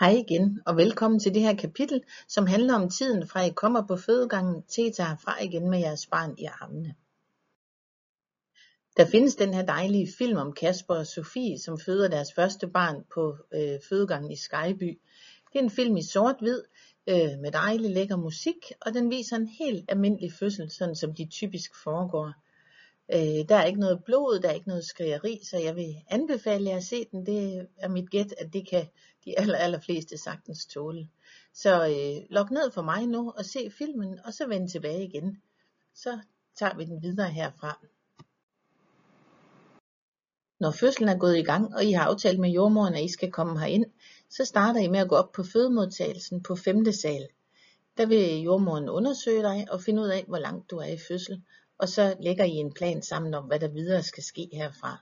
Hej 0.00 0.10
igen 0.10 0.62
og 0.66 0.76
velkommen 0.76 1.20
til 1.20 1.34
det 1.34 1.42
her 1.42 1.54
kapitel, 1.54 2.02
som 2.28 2.46
handler 2.46 2.74
om 2.74 2.90
tiden 2.90 3.28
fra 3.28 3.40
I 3.40 3.50
kommer 3.50 3.86
på 3.86 3.96
fødegangen 3.96 4.62
til 4.62 4.86
I 4.86 4.92
tager 4.92 5.16
fra 5.16 5.42
igen 5.42 5.70
med 5.70 5.78
jeres 5.78 6.06
barn 6.06 6.34
i 6.38 6.44
armene. 6.44 6.94
Der 8.96 9.06
findes 9.06 9.36
den 9.36 9.54
her 9.54 9.66
dejlige 9.66 10.12
film 10.18 10.36
om 10.36 10.52
Kasper 10.52 10.94
og 10.94 11.06
Sofie, 11.06 11.58
som 11.58 11.78
føder 11.78 12.08
deres 12.08 12.32
første 12.32 12.66
barn 12.66 13.04
på 13.14 13.36
øh, 13.54 13.78
fødegangen 13.88 14.30
i 14.30 14.36
Skyby. 14.36 15.00
Det 15.52 15.58
er 15.58 15.62
en 15.62 15.70
film 15.70 15.96
i 15.96 16.02
sort-hvid 16.02 16.62
øh, 17.06 17.38
med 17.40 17.52
dejlig 17.52 17.90
lækker 17.90 18.16
musik, 18.16 18.72
og 18.80 18.94
den 18.94 19.10
viser 19.10 19.36
en 19.36 19.46
helt 19.46 19.84
almindelig 19.90 20.32
fødsel, 20.32 20.70
sådan 20.70 20.96
som 20.96 21.14
de 21.14 21.28
typisk 21.30 21.70
foregår. 21.82 22.32
Øh, 23.12 23.48
der 23.48 23.56
er 23.56 23.64
ikke 23.64 23.80
noget 23.80 24.04
blod, 24.04 24.40
der 24.40 24.48
er 24.48 24.52
ikke 24.52 24.68
noget 24.68 24.84
skrigeri, 24.84 25.40
så 25.50 25.58
jeg 25.58 25.76
vil 25.76 25.96
anbefale 26.08 26.70
jer 26.70 26.76
at 26.76 26.84
se 26.84 27.06
den. 27.12 27.26
Det 27.26 27.66
er 27.76 27.88
mit 27.88 28.10
gæt, 28.10 28.34
at 28.38 28.52
det 28.52 28.68
kan 28.68 28.86
de 29.24 29.38
aller, 29.38 29.58
aller 29.58 29.80
fleste 29.80 30.18
sagtens 30.18 30.66
tåle. 30.66 31.08
Så 31.54 31.86
øh, 31.86 32.26
log 32.30 32.52
ned 32.52 32.70
for 32.72 32.82
mig 32.82 33.06
nu 33.06 33.32
og 33.36 33.44
se 33.44 33.70
filmen, 33.78 34.18
og 34.24 34.34
så 34.34 34.46
vend 34.46 34.68
tilbage 34.68 35.04
igen. 35.04 35.42
Så 35.94 36.18
tager 36.58 36.76
vi 36.76 36.84
den 36.84 37.02
videre 37.02 37.30
herfra. 37.30 37.78
Når 40.60 40.70
fødslen 40.70 41.08
er 41.08 41.18
gået 41.18 41.38
i 41.38 41.42
gang, 41.42 41.74
og 41.74 41.84
I 41.84 41.92
har 41.92 42.04
aftalt 42.04 42.40
med 42.40 42.50
jordmoren, 42.50 42.94
at 42.94 43.04
I 43.04 43.08
skal 43.08 43.32
komme 43.32 43.60
herind, 43.60 43.84
så 44.30 44.44
starter 44.44 44.80
I 44.80 44.88
med 44.88 45.00
at 45.00 45.08
gå 45.08 45.14
op 45.14 45.32
på 45.32 45.42
fødemodtagelsen 45.42 46.42
på 46.42 46.56
5. 46.56 46.92
sal. 46.92 47.28
Der 47.96 48.06
vil 48.06 48.42
jordmoren 48.42 48.88
undersøge 48.88 49.42
dig 49.42 49.66
og 49.70 49.80
finde 49.80 50.02
ud 50.02 50.08
af, 50.08 50.24
hvor 50.28 50.38
langt 50.38 50.70
du 50.70 50.76
er 50.76 50.86
i 50.86 50.98
fødsel, 51.08 51.42
og 51.80 51.88
så 51.88 52.16
lægger 52.20 52.44
I 52.44 52.50
en 52.50 52.72
plan 52.72 53.02
sammen 53.02 53.34
om, 53.34 53.44
hvad 53.44 53.60
der 53.60 53.68
videre 53.68 54.02
skal 54.02 54.22
ske 54.22 54.48
herfra. 54.52 54.98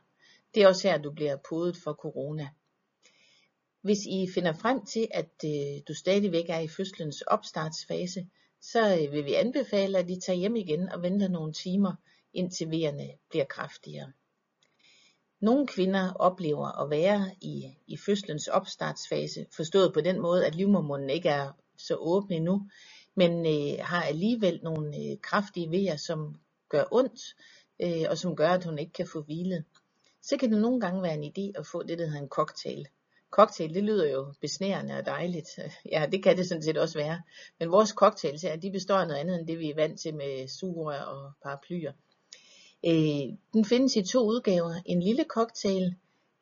Det 0.55 0.63
er 0.63 0.69
også 0.69 0.89
her, 0.89 0.99
du 0.99 1.13
bliver 1.13 1.37
podet 1.49 1.77
for 1.77 1.93
corona. 1.93 2.49
Hvis 3.83 3.99
I 4.07 4.27
finder 4.35 4.53
frem 4.53 4.87
til, 4.87 5.09
at 5.11 5.31
øh, 5.45 5.83
du 5.89 5.95
stadigvæk 5.95 6.45
er 6.49 6.59
i 6.59 6.69
fødslens 6.69 7.23
opstartsfase, 7.23 8.29
så 8.61 8.99
øh, 9.01 9.13
vil 9.13 9.25
vi 9.25 9.35
anbefale, 9.35 9.99
at 9.99 10.11
I 10.11 10.21
tager 10.21 10.37
hjem 10.37 10.57
igen 10.57 10.89
og 10.89 11.03
venter 11.03 11.29
nogle 11.29 11.53
timer, 11.53 11.93
indtil 12.35 12.71
vejerne 12.71 13.09
bliver 13.31 13.45
kraftigere. 13.45 14.13
Nogle 15.41 15.67
kvinder 15.67 16.13
oplever 16.13 16.83
at 16.83 16.91
være 16.91 17.31
i, 17.41 17.75
i 17.87 17.97
fødslens 17.97 18.49
opstartsfase, 18.49 19.47
forstået 19.57 19.95
på 19.95 20.01
den 20.01 20.21
måde, 20.21 20.47
at 20.47 20.55
livmormunden 20.55 21.11
ikke 21.11 21.29
er 21.29 21.53
så 21.79 21.97
åben 21.97 22.33
endnu, 22.33 22.71
men 23.15 23.47
øh, 23.47 23.85
har 23.85 24.03
alligevel 24.03 24.61
nogle 24.63 24.97
øh, 24.97 25.19
kraftige 25.23 25.71
vejer, 25.71 25.97
som 25.97 26.41
gør 26.69 26.85
ondt, 26.91 27.37
øh, 27.83 28.07
og 28.11 28.19
som 28.19 28.37
gør, 28.37 28.49
at 28.49 28.65
hun 28.65 28.79
ikke 28.79 28.93
kan 28.93 29.07
få 29.07 29.23
hvilet. 29.23 29.65
Så 30.23 30.37
kan 30.37 30.53
det 30.53 30.61
nogle 30.61 30.81
gange 30.81 31.03
være 31.03 31.15
en 31.15 31.25
idé 31.25 31.59
at 31.61 31.67
få 31.67 31.83
det, 31.83 31.99
der 31.99 32.07
hedder 32.07 32.23
en 32.23 32.29
cocktail. 32.29 32.89
Cocktail, 33.31 33.75
det 33.75 33.85
lyder 33.85 34.11
jo 34.11 34.33
besnærende 34.41 34.99
og 34.99 35.07
dejligt. 35.07 35.49
Ja, 35.93 36.07
det 36.13 36.23
kan 36.23 36.37
det 36.37 36.49
sådan 36.49 36.63
set 36.63 36.79
også 36.79 36.99
være. 36.99 37.23
Men 37.61 37.71
vores 37.71 37.91
cocktails 37.91 38.43
her, 38.43 38.57
de 38.57 38.71
består 38.71 38.95
af 38.95 39.07
noget 39.07 39.21
andet 39.21 39.39
end 39.39 39.47
det, 39.47 39.59
vi 39.59 39.71
er 39.71 39.75
vant 39.75 40.01
til 40.01 40.15
med 40.15 40.49
sure 40.49 41.07
og 41.07 41.33
paraplyer. 41.43 41.93
Øh, 42.87 43.37
den 43.53 43.65
findes 43.65 43.97
i 43.97 44.03
to 44.03 44.27
udgaver. 44.27 44.75
En 44.87 45.03
lille 45.03 45.25
cocktail, 45.29 45.95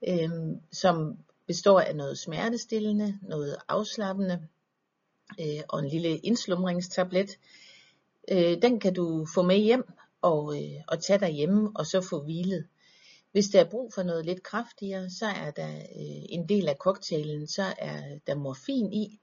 øh, 0.09 0.31
som 0.73 1.19
består 1.47 1.81
af 1.81 1.97
noget 1.97 2.19
smertestillende, 2.19 3.19
noget 3.23 3.57
afslappende 3.69 4.47
øh, 5.41 5.63
og 5.69 5.79
en 5.79 5.89
lille 5.89 6.19
indslumringstablet. 6.19 7.39
Øh, 8.31 8.63
den 8.63 8.81
kan 8.81 8.95
du 8.95 9.27
få 9.35 9.43
med 9.43 9.57
hjem 9.57 9.85
og, 10.23 10.57
øh, 10.63 10.81
og 10.89 11.03
tage 11.03 11.19
derhjemme 11.19 11.71
og 11.75 11.87
så 11.87 12.01
få 12.01 12.23
hvilet. 12.23 12.67
Hvis 13.33 13.49
der 13.49 13.61
er 13.61 13.71
brug 13.71 13.93
for 13.95 14.03
noget 14.03 14.27
lidt 14.27 14.43
kraftigere, 14.43 15.11
så 15.11 15.27
er 15.27 15.51
der 15.51 15.77
øh, 15.77 16.25
en 16.29 16.49
del 16.49 16.69
af 16.69 16.77
cocktailen, 16.77 17.47
så 17.47 17.75
er 17.79 18.19
der 18.27 18.35
morfin 18.35 18.93
i, 18.93 19.21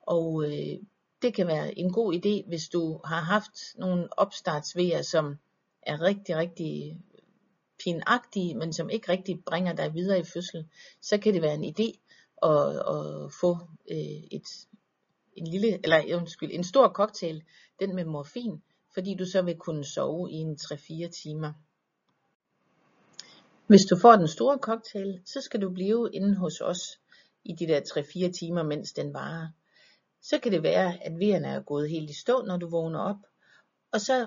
og 0.00 0.44
øh, 0.44 0.78
det 1.22 1.34
kan 1.34 1.46
være 1.46 1.78
en 1.78 1.92
god 1.92 2.14
idé, 2.14 2.48
hvis 2.48 2.68
du 2.68 3.00
har 3.04 3.20
haft 3.20 3.52
nogle 3.78 4.18
opstartsvejer, 4.18 5.02
som 5.02 5.36
er 5.82 6.00
rigtig, 6.00 6.36
rigtig 6.36 7.00
pinagtige, 7.84 8.54
men 8.54 8.72
som 8.72 8.90
ikke 8.90 9.12
rigtig 9.12 9.44
bringer 9.44 9.72
dig 9.72 9.94
videre 9.94 10.18
i 10.18 10.24
fødsel, 10.24 10.68
så 11.00 11.18
kan 11.18 11.34
det 11.34 11.42
være 11.42 11.54
en 11.54 11.64
idé 11.64 11.98
at, 12.42 12.76
at 12.76 13.32
få 13.40 13.58
øh, 13.90 14.22
et, 14.30 14.46
en 15.36 15.46
lille, 15.46 15.80
eller 15.84 16.16
undskyld, 16.16 16.50
en 16.52 16.64
stor 16.64 16.88
cocktail, 16.88 17.42
den 17.80 17.94
med 17.94 18.04
morfin, 18.04 18.62
fordi 18.94 19.14
du 19.14 19.26
så 19.26 19.42
vil 19.42 19.56
kunne 19.56 19.84
sove 19.84 20.30
i 20.30 20.34
en 20.34 20.58
3-4 20.60 21.08
timer. 21.22 21.52
Hvis 23.66 23.84
du 23.84 23.96
får 23.96 24.16
den 24.16 24.28
store 24.28 24.58
cocktail, 24.58 25.20
så 25.26 25.40
skal 25.40 25.62
du 25.62 25.70
blive 25.70 26.10
inde 26.12 26.36
hos 26.36 26.60
os 26.60 27.00
i 27.44 27.52
de 27.52 27.66
der 27.66 27.80
3-4 27.80 28.32
timer, 28.32 28.62
mens 28.62 28.92
den 28.92 29.14
varer. 29.14 29.48
Så 30.22 30.38
kan 30.38 30.52
det 30.52 30.62
være, 30.62 31.04
at 31.04 31.18
vejerne 31.18 31.48
er 31.48 31.60
gået 31.60 31.90
helt 31.90 32.10
i 32.10 32.20
stå, 32.20 32.42
når 32.46 32.56
du 32.56 32.68
vågner 32.68 33.00
op. 33.00 33.26
Og 33.92 34.00
så 34.00 34.26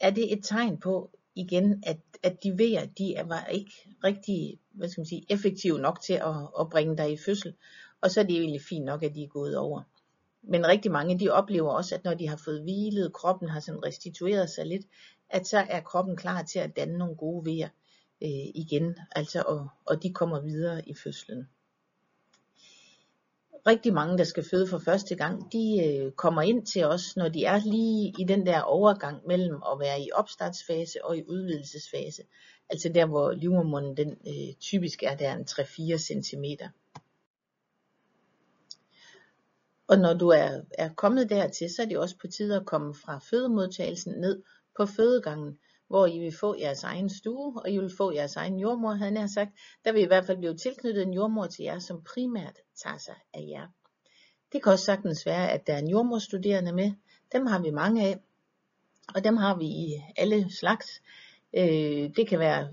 er 0.00 0.10
det 0.10 0.32
et 0.32 0.44
tegn 0.44 0.80
på 0.80 1.10
igen, 1.34 1.82
at, 1.86 1.98
at 2.22 2.42
de 2.42 2.58
vejer, 2.58 2.86
de 2.86 3.14
er, 3.14 3.24
var 3.24 3.44
ikke 3.44 3.72
rigtig 4.04 4.58
hvad 4.76 4.88
skal 4.88 5.00
man 5.00 5.06
sige, 5.06 5.26
effektive 5.28 5.78
nok 5.78 6.00
til 6.00 6.12
at, 6.12 6.36
at 6.60 6.70
bringe 6.70 6.96
dig 6.96 7.12
i 7.12 7.18
fødsel. 7.26 7.54
Og 8.00 8.10
så 8.10 8.20
er 8.20 8.24
det 8.24 8.36
egentlig 8.36 8.62
fint 8.62 8.84
nok, 8.84 9.02
at 9.02 9.14
de 9.14 9.22
er 9.22 9.28
gået 9.28 9.56
over. 9.56 9.82
Men 10.48 10.66
rigtig 10.66 10.92
mange, 10.92 11.18
de 11.18 11.30
oplever 11.30 11.70
også, 11.70 11.94
at 11.94 12.04
når 12.04 12.14
de 12.14 12.28
har 12.28 12.36
fået 12.36 12.62
hvilet, 12.62 13.12
kroppen 13.12 13.48
har 13.48 13.60
sådan 13.60 13.84
restitueret 13.86 14.50
sig 14.50 14.66
lidt, 14.66 14.86
at 15.30 15.46
så 15.46 15.58
er 15.58 15.80
kroppen 15.80 16.16
klar 16.16 16.42
til 16.42 16.58
at 16.58 16.76
danne 16.76 16.98
nogle 16.98 17.16
gode 17.16 17.46
vejer 17.46 17.68
øh, 18.22 18.46
igen, 18.54 18.96
altså 19.12 19.42
og, 19.46 19.68
og 19.86 20.02
de 20.02 20.12
kommer 20.12 20.40
videre 20.40 20.88
i 20.88 20.94
fødslen. 20.94 21.48
Rigtig 23.66 23.94
mange, 23.94 24.18
der 24.18 24.24
skal 24.24 24.44
føde 24.50 24.66
for 24.66 24.78
første 24.78 25.16
gang, 25.16 25.52
de 25.52 25.84
øh, 25.86 26.12
kommer 26.12 26.42
ind 26.42 26.66
til 26.66 26.84
os, 26.84 27.16
når 27.16 27.28
de 27.28 27.44
er 27.44 27.60
lige 27.64 28.14
i 28.18 28.24
den 28.24 28.46
der 28.46 28.60
overgang 28.60 29.26
mellem 29.26 29.62
at 29.72 29.78
være 29.80 30.00
i 30.00 30.10
opstartsfase 30.14 31.04
og 31.04 31.16
i 31.16 31.24
udvidelsesfase. 31.28 32.22
Altså 32.70 32.88
der, 32.88 33.06
hvor 33.06 33.32
livmormunden 33.32 33.96
den 33.96 34.10
øh, 34.26 34.54
typisk 34.60 35.02
er 35.02 35.16
der 35.16 35.34
en 35.34 35.46
3-4 35.50 35.96
cm. 35.96 36.44
Og 39.88 39.98
når 39.98 40.14
du 40.14 40.28
er, 40.28 40.60
er 40.78 40.94
kommet 40.94 41.30
dertil, 41.30 41.74
så 41.74 41.82
er 41.82 41.86
det 41.86 41.98
også 41.98 42.16
på 42.18 42.26
tide 42.26 42.56
at 42.56 42.66
komme 42.66 42.94
fra 42.94 43.18
fødemodtagelsen 43.18 44.12
ned 44.20 44.42
på 44.76 44.86
fødegangen, 44.86 45.58
hvor 45.88 46.06
I 46.06 46.18
vil 46.18 46.36
få 46.40 46.56
jeres 46.58 46.84
egen 46.84 47.10
stue, 47.10 47.62
og 47.62 47.70
I 47.70 47.78
vil 47.78 47.96
få 47.96 48.12
jeres 48.12 48.36
egen 48.36 48.58
jordmor, 48.58 48.92
havde 48.92 49.16
han 49.16 49.28
sagt. 49.28 49.50
Der 49.84 49.92
vil 49.92 50.02
i 50.02 50.06
hvert 50.06 50.26
fald 50.26 50.38
blive 50.38 50.56
tilknyttet 50.56 51.02
en 51.02 51.14
jordmor 51.14 51.46
til 51.46 51.64
jer, 51.64 51.78
som 51.78 52.02
primært 52.02 52.58
tager 52.82 52.98
sig 52.98 53.14
af 53.34 53.44
jer. 53.48 53.66
Det 54.52 54.62
kan 54.62 54.72
også 54.72 54.84
sagtens 54.84 55.26
være, 55.26 55.50
at 55.50 55.66
der 55.66 55.74
er 55.74 55.78
en 55.78 55.90
jordmorstuderende 55.90 56.72
med. 56.72 56.92
Dem 57.32 57.46
har 57.46 57.58
vi 57.58 57.70
mange 57.70 58.06
af, 58.06 58.18
og 59.14 59.24
dem 59.24 59.36
har 59.36 59.56
vi 59.56 59.64
i 59.64 60.02
alle 60.16 60.52
slags. 60.52 61.02
Øh, 61.54 62.10
det 62.16 62.28
kan 62.28 62.38
være 62.38 62.68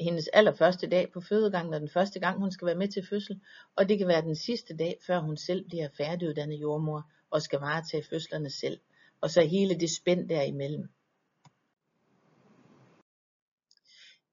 hendes 0.00 0.28
allerførste 0.28 0.86
dag 0.86 1.12
på 1.12 1.20
fødegangen, 1.20 1.74
og 1.74 1.80
den 1.80 1.88
første 1.88 2.20
gang 2.20 2.38
hun 2.38 2.52
skal 2.52 2.66
være 2.66 2.74
med 2.74 2.88
til 2.88 3.06
fødsel, 3.06 3.40
og 3.76 3.88
det 3.88 3.98
kan 3.98 4.08
være 4.08 4.22
den 4.22 4.36
sidste 4.36 4.76
dag, 4.76 4.98
før 5.06 5.18
hun 5.18 5.36
selv 5.36 5.64
bliver 5.68 5.88
færdiguddannet 5.96 6.60
jordmor, 6.60 7.10
og 7.30 7.42
skal 7.42 7.58
varetage 7.58 8.04
fødslerne 8.10 8.50
selv. 8.50 8.80
Og 9.20 9.30
så 9.30 9.42
hele 9.42 9.80
det 9.80 9.90
spænd 9.90 10.28
derimellem. 10.28 10.88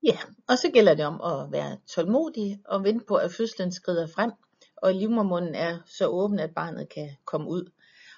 Ja, 0.03 0.17
og 0.47 0.57
så 0.57 0.71
gælder 0.73 0.95
det 0.95 1.05
om 1.05 1.21
at 1.21 1.51
være 1.51 1.77
tålmodig 1.87 2.59
og 2.65 2.83
vente 2.83 3.05
på, 3.05 3.15
at 3.15 3.31
fødslen 3.31 3.71
skrider 3.71 4.07
frem, 4.07 4.31
og 4.77 4.93
livmormunden 4.93 5.55
er 5.55 5.79
så 5.85 6.07
åben, 6.07 6.39
at 6.39 6.53
barnet 6.55 6.89
kan 6.89 7.09
komme 7.25 7.49
ud. 7.49 7.71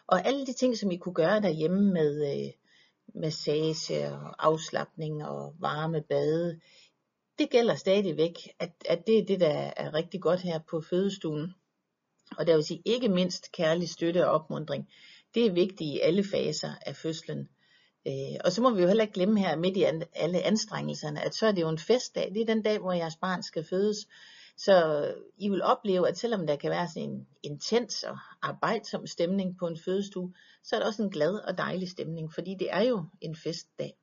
Og 0.08 0.26
alle 0.26 0.46
de 0.46 0.54
ting, 0.54 0.78
som 0.78 0.92
I 0.92 0.98
kunne 0.98 1.14
gøre 1.14 1.42
derhjemme 1.42 1.94
med 1.94 2.12
øh, 2.32 2.52
massage 3.22 4.12
og 4.12 4.48
afslappning 4.48 5.26
og 5.26 5.56
varme 5.60 6.02
bade, 6.02 6.60
det 7.40 7.50
gælder 7.50 7.76
stadigvæk, 7.76 8.34
at, 8.60 8.72
at 8.86 9.08
det 9.08 9.18
er 9.18 9.26
det, 9.26 9.40
der 9.40 9.72
er 9.78 9.94
rigtig 9.94 10.22
godt 10.22 10.40
her 10.40 10.60
på 10.70 10.82
fødestuen. 10.82 11.54
Og 12.38 12.48
der 12.48 12.56
vil 12.56 12.64
sige 12.64 12.82
ikke 12.86 13.10
mindst 13.10 13.52
kærlig 13.52 13.90
støtte 13.90 14.28
og 14.28 14.32
opmundring. 14.32 14.90
Det 15.36 15.46
er 15.46 15.52
vigtigt 15.52 15.82
i 15.82 16.00
alle 16.00 16.24
faser 16.24 16.72
af 16.86 16.96
fødslen. 16.96 17.50
Øh, 18.08 18.38
og 18.46 18.52
så 18.52 18.62
må 18.62 18.70
vi 18.70 18.82
jo 18.82 18.88
heller 18.88 19.04
ikke 19.04 19.14
glemme 19.14 19.40
her 19.40 19.56
midt 19.56 19.78
i 19.78 19.84
alle 20.14 20.42
anstrengelserne, 20.42 21.26
at 21.26 21.36
så 21.36 21.48
er 21.48 21.52
det 21.52 21.62
jo 21.62 21.70
en 21.70 21.78
festdag. 21.78 22.32
Det 22.34 22.42
er 22.42 22.46
den 22.46 22.62
dag, 22.62 22.80
hvor 22.80 22.94
jeres 22.94 23.16
barn 23.16 23.44
skal 23.44 23.64
fødes. 23.64 24.08
Så 24.58 25.06
I 25.38 25.50
vil 25.50 25.64
opleve, 25.64 26.08
at 26.08 26.18
selvom 26.18 26.48
der 26.48 26.56
kan 26.56 26.72
være 26.72 26.88
sådan 26.88 27.10
en 27.10 27.28
intens 27.44 28.04
og 28.04 28.18
arbejdsom 28.42 29.08
stemning 29.08 29.58
på 29.60 29.68
en 29.68 29.78
fødestue, 29.86 30.34
så 30.64 30.76
er 30.76 30.80
der 30.80 30.88
også 30.88 31.04
en 31.04 31.10
glad 31.10 31.34
og 31.36 31.58
dejlig 31.58 31.90
stemning, 31.90 32.34
fordi 32.34 32.56
det 32.60 32.68
er 32.72 32.82
jo 32.82 33.06
en 33.22 33.36
festdag. 33.36 33.94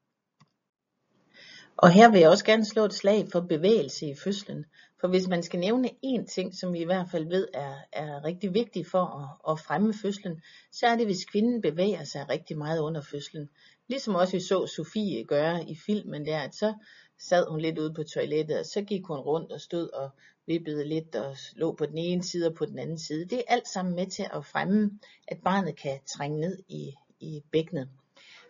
Og 1.78 1.90
her 1.90 2.10
vil 2.10 2.20
jeg 2.20 2.28
også 2.28 2.44
gerne 2.44 2.64
slå 2.64 2.84
et 2.84 2.94
slag 2.94 3.28
for 3.32 3.40
bevægelse 3.40 4.06
i 4.06 4.14
fødslen. 4.14 4.64
For 5.00 5.08
hvis 5.08 5.28
man 5.28 5.42
skal 5.42 5.60
nævne 5.60 5.90
én 6.04 6.26
ting, 6.26 6.54
som 6.54 6.72
vi 6.72 6.78
i 6.78 6.84
hvert 6.84 7.10
fald 7.10 7.28
ved 7.28 7.48
er, 7.54 7.74
er 7.92 8.24
rigtig 8.24 8.54
vigtig 8.54 8.86
for 8.86 9.04
at, 9.04 9.52
at 9.52 9.60
fremme 9.60 9.94
fødslen, 9.94 10.42
så 10.72 10.86
er 10.86 10.96
det, 10.96 11.06
hvis 11.06 11.24
kvinden 11.24 11.62
bevæger 11.62 12.04
sig 12.04 12.28
rigtig 12.28 12.58
meget 12.58 12.80
under 12.80 13.00
fødslen. 13.00 13.48
Ligesom 13.88 14.14
også 14.14 14.32
vi 14.32 14.40
så 14.40 14.66
Sofie 14.66 15.24
gøre 15.24 15.68
i 15.68 15.76
filmen 15.86 16.26
der, 16.26 16.38
at 16.38 16.54
så 16.54 16.74
sad 17.18 17.50
hun 17.50 17.60
lidt 17.60 17.78
ude 17.78 17.94
på 17.94 18.02
toilettet, 18.02 18.58
og 18.58 18.66
så 18.66 18.82
gik 18.82 19.06
hun 19.06 19.18
rundt 19.18 19.52
og 19.52 19.60
stod 19.60 19.88
og 19.88 20.10
vippede 20.46 20.84
lidt 20.88 21.16
og 21.16 21.36
lå 21.56 21.72
på 21.72 21.86
den 21.86 21.98
ene 21.98 22.22
side 22.22 22.46
og 22.46 22.54
på 22.54 22.66
den 22.66 22.78
anden 22.78 22.98
side. 22.98 23.24
Det 23.24 23.38
er 23.38 23.42
alt 23.54 23.68
sammen 23.68 23.94
med 23.94 24.06
til 24.06 24.26
at 24.32 24.44
fremme, 24.44 24.98
at 25.28 25.38
barnet 25.44 25.76
kan 25.76 25.98
trænge 26.16 26.40
ned 26.40 26.58
i, 26.68 26.94
i 27.20 27.42
bækkenet. 27.52 27.88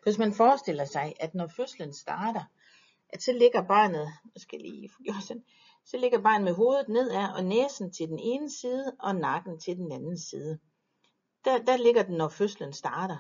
Hvis 0.03 0.19
man 0.19 0.35
forestiller 0.35 0.85
sig, 0.85 1.15
at 1.21 1.35
når 1.35 1.47
fødslen 1.47 1.93
starter, 1.93 2.45
at 3.17 3.23
så 3.23 3.33
ligger 3.33 3.63
barnet, 3.63 4.09
jeg 4.35 4.41
skal 4.41 4.61
lige 4.61 4.91
sådan, 5.27 5.45
så 5.85 5.97
ligger 5.97 6.21
barnet 6.21 6.45
med 6.45 6.53
hovedet 6.53 6.89
nedad 6.89 7.29
og 7.37 7.45
næsen 7.45 7.93
til 7.93 8.09
den 8.09 8.19
ene 8.19 8.51
side 8.51 8.97
og 9.01 9.17
nakken 9.17 9.59
til 9.61 9.77
den 9.77 9.93
anden 9.93 10.19
side. 10.19 10.59
Der, 11.45 11.59
der 11.59 11.77
ligger 11.77 12.03
den, 12.03 12.17
når 12.17 12.29
fødslen 12.29 12.73
starter. 12.73 13.17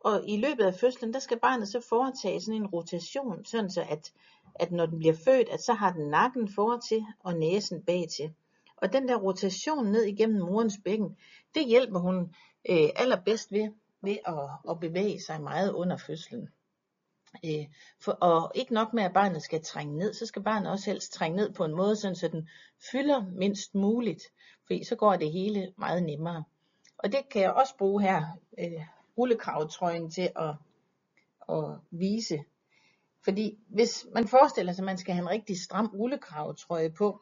Og 0.00 0.28
i 0.28 0.36
løbet 0.36 0.64
af 0.64 0.74
fødslen, 0.74 1.12
der 1.12 1.18
skal 1.18 1.38
barnet 1.40 1.68
så 1.68 1.80
foretage 1.80 2.40
sådan 2.40 2.62
en 2.62 2.66
rotation, 2.66 3.44
sådan 3.44 3.70
så 3.70 3.86
at, 3.88 4.12
at 4.54 4.72
når 4.72 4.86
den 4.86 4.98
bliver 4.98 5.14
født, 5.24 5.48
at 5.48 5.62
så 5.62 5.72
har 5.72 5.92
den 5.92 6.10
nakken 6.10 6.48
fortil 6.54 7.04
og 7.20 7.34
næsen 7.34 7.82
bagtil. 7.82 8.34
Og 8.76 8.92
den 8.92 9.08
der 9.08 9.16
rotation 9.16 9.86
ned 9.86 10.02
igennem 10.02 10.42
morens 10.42 10.78
bækken, 10.84 11.16
det 11.54 11.66
hjælper 11.66 11.98
hun 11.98 12.34
øh, 12.70 12.88
allerbedst 12.96 13.52
ved, 13.52 13.72
ved 14.02 14.16
at, 14.26 14.70
at 14.70 14.80
bevæge 14.80 15.20
sig 15.20 15.42
meget 15.42 15.72
under 15.72 15.96
fødslen. 15.96 16.48
Øh, 17.44 17.66
for, 18.00 18.12
og 18.12 18.52
ikke 18.54 18.74
nok 18.74 18.92
med, 18.92 19.02
at 19.02 19.12
barnet 19.12 19.42
skal 19.42 19.64
trænge 19.64 19.98
ned, 19.98 20.14
så 20.14 20.26
skal 20.26 20.42
barnet 20.42 20.70
også 20.70 20.90
helst 20.90 21.12
trænge 21.12 21.36
ned 21.36 21.52
på 21.52 21.64
en 21.64 21.76
måde, 21.76 21.96
sådan, 21.96 22.16
så 22.16 22.28
den 22.28 22.48
fylder 22.92 23.24
mindst 23.32 23.74
muligt, 23.74 24.22
fordi 24.66 24.84
så 24.84 24.96
går 24.96 25.16
det 25.16 25.32
hele 25.32 25.72
meget 25.78 26.02
nemmere. 26.02 26.44
Og 26.98 27.12
det 27.12 27.28
kan 27.30 27.42
jeg 27.42 27.52
også 27.52 27.76
bruge 27.78 28.02
her, 28.02 28.24
øh, 28.58 28.86
rullekravtrøjen 29.18 30.10
til 30.10 30.30
at, 30.36 30.54
at 31.48 31.64
vise. 31.90 32.44
Fordi 33.24 33.58
hvis 33.68 34.06
man 34.14 34.28
forestiller 34.28 34.72
sig, 34.72 34.82
at 34.82 34.86
man 34.86 34.98
skal 34.98 35.14
have 35.14 35.22
en 35.22 35.30
rigtig 35.30 35.60
stram 35.60 35.86
rullekravtrøje 35.86 36.90
på, 36.90 37.20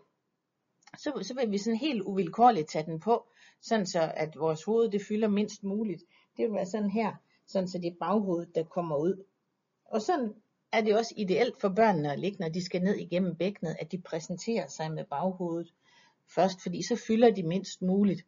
så, 0.98 1.18
så 1.22 1.34
vil 1.34 1.50
vi 1.50 1.58
sådan 1.58 1.78
helt 1.78 2.02
uvilkårligt 2.02 2.68
tage 2.68 2.86
den 2.86 3.00
på, 3.00 3.26
sådan 3.60 3.86
så 3.86 4.12
at 4.16 4.36
vores 4.36 4.64
hoved 4.64 4.90
det 4.90 5.02
fylder 5.08 5.28
mindst 5.28 5.64
muligt. 5.64 6.02
Det 6.36 6.44
vil 6.44 6.54
være 6.54 6.66
sådan 6.66 6.90
her, 6.90 7.14
sådan 7.46 7.68
så 7.68 7.78
det 7.78 7.86
er 7.86 7.96
baghovedet, 8.00 8.54
der 8.54 8.64
kommer 8.64 8.96
ud. 8.96 9.24
Og 9.92 10.02
sådan 10.02 10.34
er 10.72 10.80
det 10.80 10.96
også 10.96 11.14
ideelt 11.16 11.60
for 11.60 11.68
børnene 11.68 12.12
at 12.12 12.18
ligge, 12.18 12.38
når 12.40 12.48
de 12.48 12.64
skal 12.64 12.82
ned 12.82 12.96
igennem 12.96 13.36
bækkenet, 13.36 13.76
at 13.80 13.92
de 13.92 13.98
præsenterer 13.98 14.66
sig 14.66 14.92
med 14.92 15.04
baghovedet 15.04 15.72
først, 16.34 16.62
fordi 16.62 16.82
så 16.82 17.02
fylder 17.06 17.30
de 17.30 17.42
mindst 17.42 17.82
muligt. 17.82 18.26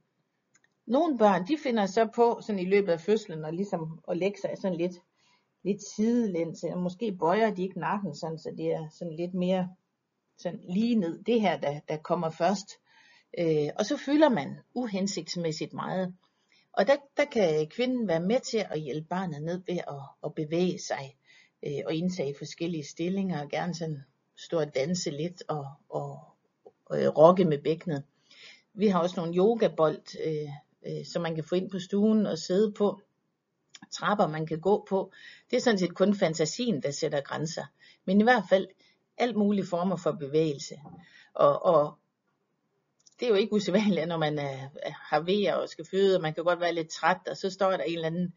Nogle 0.87 1.19
børn, 1.19 1.49
de 1.49 1.59
finder 1.63 1.87
så 1.87 2.09
på 2.15 2.39
sådan 2.41 2.59
i 2.61 2.65
løbet 2.65 2.93
af 2.93 3.01
fødslen, 3.01 3.45
og 3.45 3.53
ligesom 3.53 4.01
at 4.09 4.17
lægge 4.17 4.41
sig 4.41 4.51
sådan 4.57 4.77
lidt, 4.77 4.93
lidt 5.63 5.83
sidelæns, 5.97 6.65
og 6.65 6.79
måske 6.79 7.13
bøjer 7.13 7.55
de 7.55 7.63
ikke 7.63 7.81
nakken, 7.81 8.15
sådan, 8.15 8.39
så 8.39 8.51
det 8.57 8.67
er 8.67 8.89
sådan 8.89 9.17
lidt 9.17 9.35
mere 9.35 9.69
sådan 10.39 10.61
lige 10.69 10.95
ned. 10.95 11.23
Det 11.23 11.41
her, 11.41 11.61
der, 11.61 11.81
der 11.89 11.97
kommer 11.97 12.31
først. 12.31 12.69
Øh, 13.39 13.69
og 13.79 13.87
så 13.87 13.97
fylder 13.97 14.29
man 14.29 14.57
uhensigtsmæssigt 14.75 15.73
meget. 15.73 16.15
Og 16.73 16.87
der, 16.87 16.97
der 17.17 17.25
kan 17.25 17.69
kvinden 17.69 18.09
være 18.09 18.21
med 18.21 18.41
til 18.41 18.67
at 18.71 18.81
hjælpe 18.81 19.09
barnet 19.09 19.43
ned 19.43 19.63
ved 19.67 19.79
at, 19.89 20.03
at 20.25 20.35
bevæge 20.35 20.79
sig 20.79 21.17
øh, 21.67 21.83
og 21.87 21.95
indtage 21.95 22.35
forskellige 22.39 22.85
stillinger, 22.85 23.43
og 23.43 23.49
gerne 23.49 23.75
sådan 23.75 24.03
stå 24.37 24.61
og 24.61 24.75
danse 24.75 25.11
lidt 25.11 25.43
og, 25.49 25.67
og, 25.89 26.21
og 26.87 27.03
øh, 27.03 27.09
rokke 27.09 27.45
med 27.45 27.59
bækkenet. 27.59 28.03
Vi 28.75 28.87
har 28.87 29.01
også 29.01 29.17
nogle 29.17 29.37
yogabold, 29.37 30.21
øh, 30.27 30.49
øh, 30.87 31.07
som 31.07 31.23
man 31.23 31.35
kan 31.35 31.45
få 31.45 31.55
ind 31.55 31.71
på 31.71 31.79
stuen 31.79 32.27
og 32.27 32.39
sidde 32.39 32.73
på. 32.73 33.01
Trapper, 33.93 34.27
man 34.27 34.47
kan 34.47 34.61
gå 34.61 34.87
på. 34.89 35.13
Det 35.51 35.57
er 35.57 35.61
sådan 35.61 35.79
set 35.79 35.95
kun 35.95 36.15
fantasien, 36.15 36.83
der 36.83 36.91
sætter 36.91 37.21
grænser. 37.21 37.65
Men 38.05 38.21
i 38.21 38.23
hvert 38.23 38.45
fald 38.49 38.67
alt 39.19 39.37
mulige 39.37 39.67
former 39.67 39.97
for 39.97 40.13
bevægelse. 40.13 40.75
Og, 41.35 41.65
og 41.65 41.99
det 43.21 43.27
er 43.27 43.31
jo 43.31 43.35
ikke 43.35 43.53
usædvanligt, 43.53 44.09
når 44.09 44.17
man 44.17 44.39
er, 44.39 44.69
har 44.91 45.21
vejer 45.21 45.55
og 45.55 45.69
skal 45.69 45.85
føde, 45.91 46.17
og 46.17 46.23
man 46.23 46.35
kan 46.35 46.45
godt 46.45 46.61
være 46.61 46.75
lidt 46.75 46.91
træt, 46.91 47.29
og 47.31 47.37
så 47.37 47.51
står 47.51 47.71
der 47.71 47.79
en 47.79 47.95
eller 47.95 48.07
anden 48.07 48.35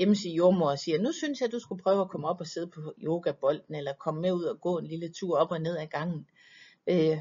MC 0.00 0.24
jordmor 0.26 0.70
og 0.70 0.78
siger, 0.78 1.02
nu 1.02 1.12
synes 1.12 1.40
jeg, 1.40 1.46
at 1.46 1.52
du 1.52 1.60
skulle 1.60 1.82
prøve 1.82 2.00
at 2.00 2.10
komme 2.10 2.28
op 2.28 2.40
og 2.40 2.46
sidde 2.46 2.66
på 2.66 2.94
yogabolden, 3.02 3.74
eller 3.74 3.92
komme 3.92 4.20
med 4.20 4.32
ud 4.32 4.44
og 4.44 4.60
gå 4.60 4.78
en 4.78 4.86
lille 4.86 5.08
tur 5.08 5.38
op 5.38 5.50
og 5.50 5.60
ned 5.60 5.76
ad 5.76 5.86
gangen. 5.86 6.26
Øh, 6.86 7.18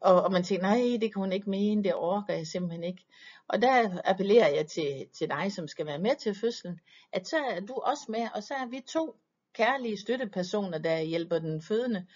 og, 0.00 0.22
og 0.22 0.32
man 0.32 0.42
tænker, 0.42 0.66
nej, 0.66 0.98
det 1.00 1.12
kan 1.12 1.20
hun 1.20 1.32
ikke 1.32 1.50
mene, 1.50 1.84
det 1.84 1.94
orker 1.94 2.34
jeg 2.34 2.46
simpelthen 2.46 2.84
ikke. 2.84 3.04
Og 3.48 3.62
der 3.62 4.00
appellerer 4.04 4.48
jeg 4.48 4.66
til, 4.66 5.06
til 5.12 5.28
dig, 5.28 5.52
som 5.52 5.68
skal 5.68 5.86
være 5.86 5.98
med 5.98 6.16
til 6.16 6.34
fødslen, 6.34 6.80
at 7.12 7.28
så 7.28 7.36
er 7.36 7.60
du 7.60 7.74
også 7.74 8.04
med, 8.08 8.28
og 8.34 8.42
så 8.42 8.54
er 8.54 8.66
vi 8.66 8.80
to 8.80 9.16
kærlige 9.52 9.96
støttepersoner, 9.96 10.78
der 10.78 11.00
hjælper 11.00 11.38
den 11.38 11.62
fødende. 11.62 12.06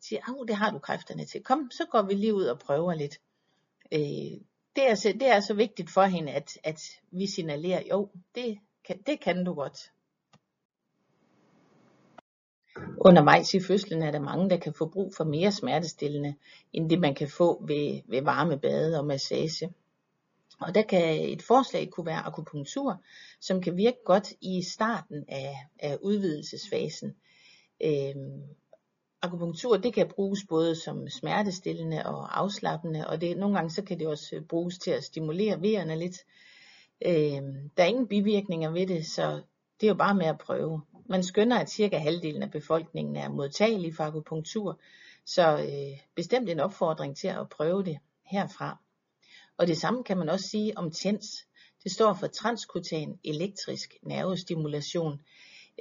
Siger, 0.00 0.20
au, 0.28 0.44
det 0.44 0.56
har 0.56 0.70
du 0.70 0.78
kræfterne 0.78 1.24
til. 1.24 1.42
Kom, 1.42 1.70
så 1.70 1.86
går 1.90 2.02
vi 2.02 2.14
lige 2.14 2.34
ud 2.34 2.44
og 2.44 2.58
prøver 2.58 2.94
lidt. 2.94 3.20
Øh, 3.92 4.40
det, 4.76 4.90
er 4.90 4.94
så, 4.94 5.12
det 5.12 5.28
er 5.28 5.40
så 5.40 5.54
vigtigt 5.54 5.90
for 5.90 6.02
hende, 6.02 6.32
at, 6.32 6.58
at 6.64 6.82
vi 7.10 7.26
signalerer, 7.26 7.82
jo, 7.90 8.08
det 8.34 8.58
det 8.88 9.20
kan 9.20 9.44
du 9.44 9.54
godt. 9.54 9.90
Undervejs 13.00 13.54
i 13.54 13.60
fødslen 13.60 14.02
er 14.02 14.10
der 14.10 14.20
mange, 14.20 14.50
der 14.50 14.56
kan 14.56 14.74
få 14.74 14.88
brug 14.88 15.12
for 15.16 15.24
mere 15.24 15.52
smertestillende, 15.52 16.34
end 16.72 16.90
det 16.90 17.00
man 17.00 17.14
kan 17.14 17.28
få 17.28 17.66
ved, 17.66 18.00
ved 18.08 18.22
varme 18.22 18.58
bade 18.58 18.98
og 18.98 19.06
massage. 19.06 19.72
Og 20.60 20.74
der 20.74 20.82
kan 20.82 21.30
et 21.30 21.42
forslag 21.42 21.90
kunne 21.90 22.06
være 22.06 22.26
akupunktur, 22.26 23.02
som 23.40 23.60
kan 23.60 23.76
virke 23.76 23.98
godt 24.04 24.32
i 24.40 24.62
starten 24.62 25.24
af, 25.28 25.56
af 25.78 25.98
udvidelsesfasen. 26.02 27.16
Øhm, 27.82 28.42
akupunktur 29.22 29.76
det 29.76 29.94
kan 29.94 30.08
bruges 30.08 30.40
både 30.48 30.76
som 30.76 31.08
smertestillende 31.08 32.06
og 32.06 32.40
afslappende, 32.40 33.06
og 33.06 33.20
det, 33.20 33.36
nogle 33.36 33.56
gange 33.56 33.70
så 33.70 33.82
kan 33.82 33.98
det 33.98 34.06
også 34.06 34.36
øh, 34.36 34.42
bruges 34.42 34.78
til 34.78 34.90
at 34.90 35.04
stimulere 35.04 35.62
vejerne 35.62 35.96
lidt. 35.96 36.16
Øh, 37.06 37.42
der 37.76 37.82
er 37.82 37.84
ingen 37.84 38.08
bivirkninger 38.08 38.70
ved 38.70 38.86
det, 38.86 39.06
så 39.06 39.42
det 39.80 39.86
er 39.86 39.90
jo 39.90 39.94
bare 39.94 40.14
med 40.14 40.26
at 40.26 40.38
prøve. 40.38 40.82
Man 41.08 41.22
skønner, 41.22 41.58
at 41.58 41.70
cirka 41.70 41.98
halvdelen 41.98 42.42
af 42.42 42.50
befolkningen 42.50 43.16
er 43.16 43.28
modtagelig 43.28 43.94
for 43.94 44.04
akupunktur, 44.04 44.80
så 45.26 45.58
øh, 45.58 45.98
bestemt 46.14 46.50
en 46.50 46.60
opfordring 46.60 47.16
til 47.16 47.28
at 47.28 47.48
prøve 47.48 47.84
det 47.84 47.98
herfra. 48.26 48.78
Og 49.56 49.66
det 49.66 49.78
samme 49.78 50.04
kan 50.04 50.18
man 50.18 50.28
også 50.28 50.48
sige 50.48 50.78
om 50.78 50.90
TENS. 50.90 51.46
Det 51.84 51.92
står 51.92 52.12
for 52.12 52.26
transkutan 52.26 53.18
elektrisk 53.24 53.94
nervestimulation. 54.02 55.20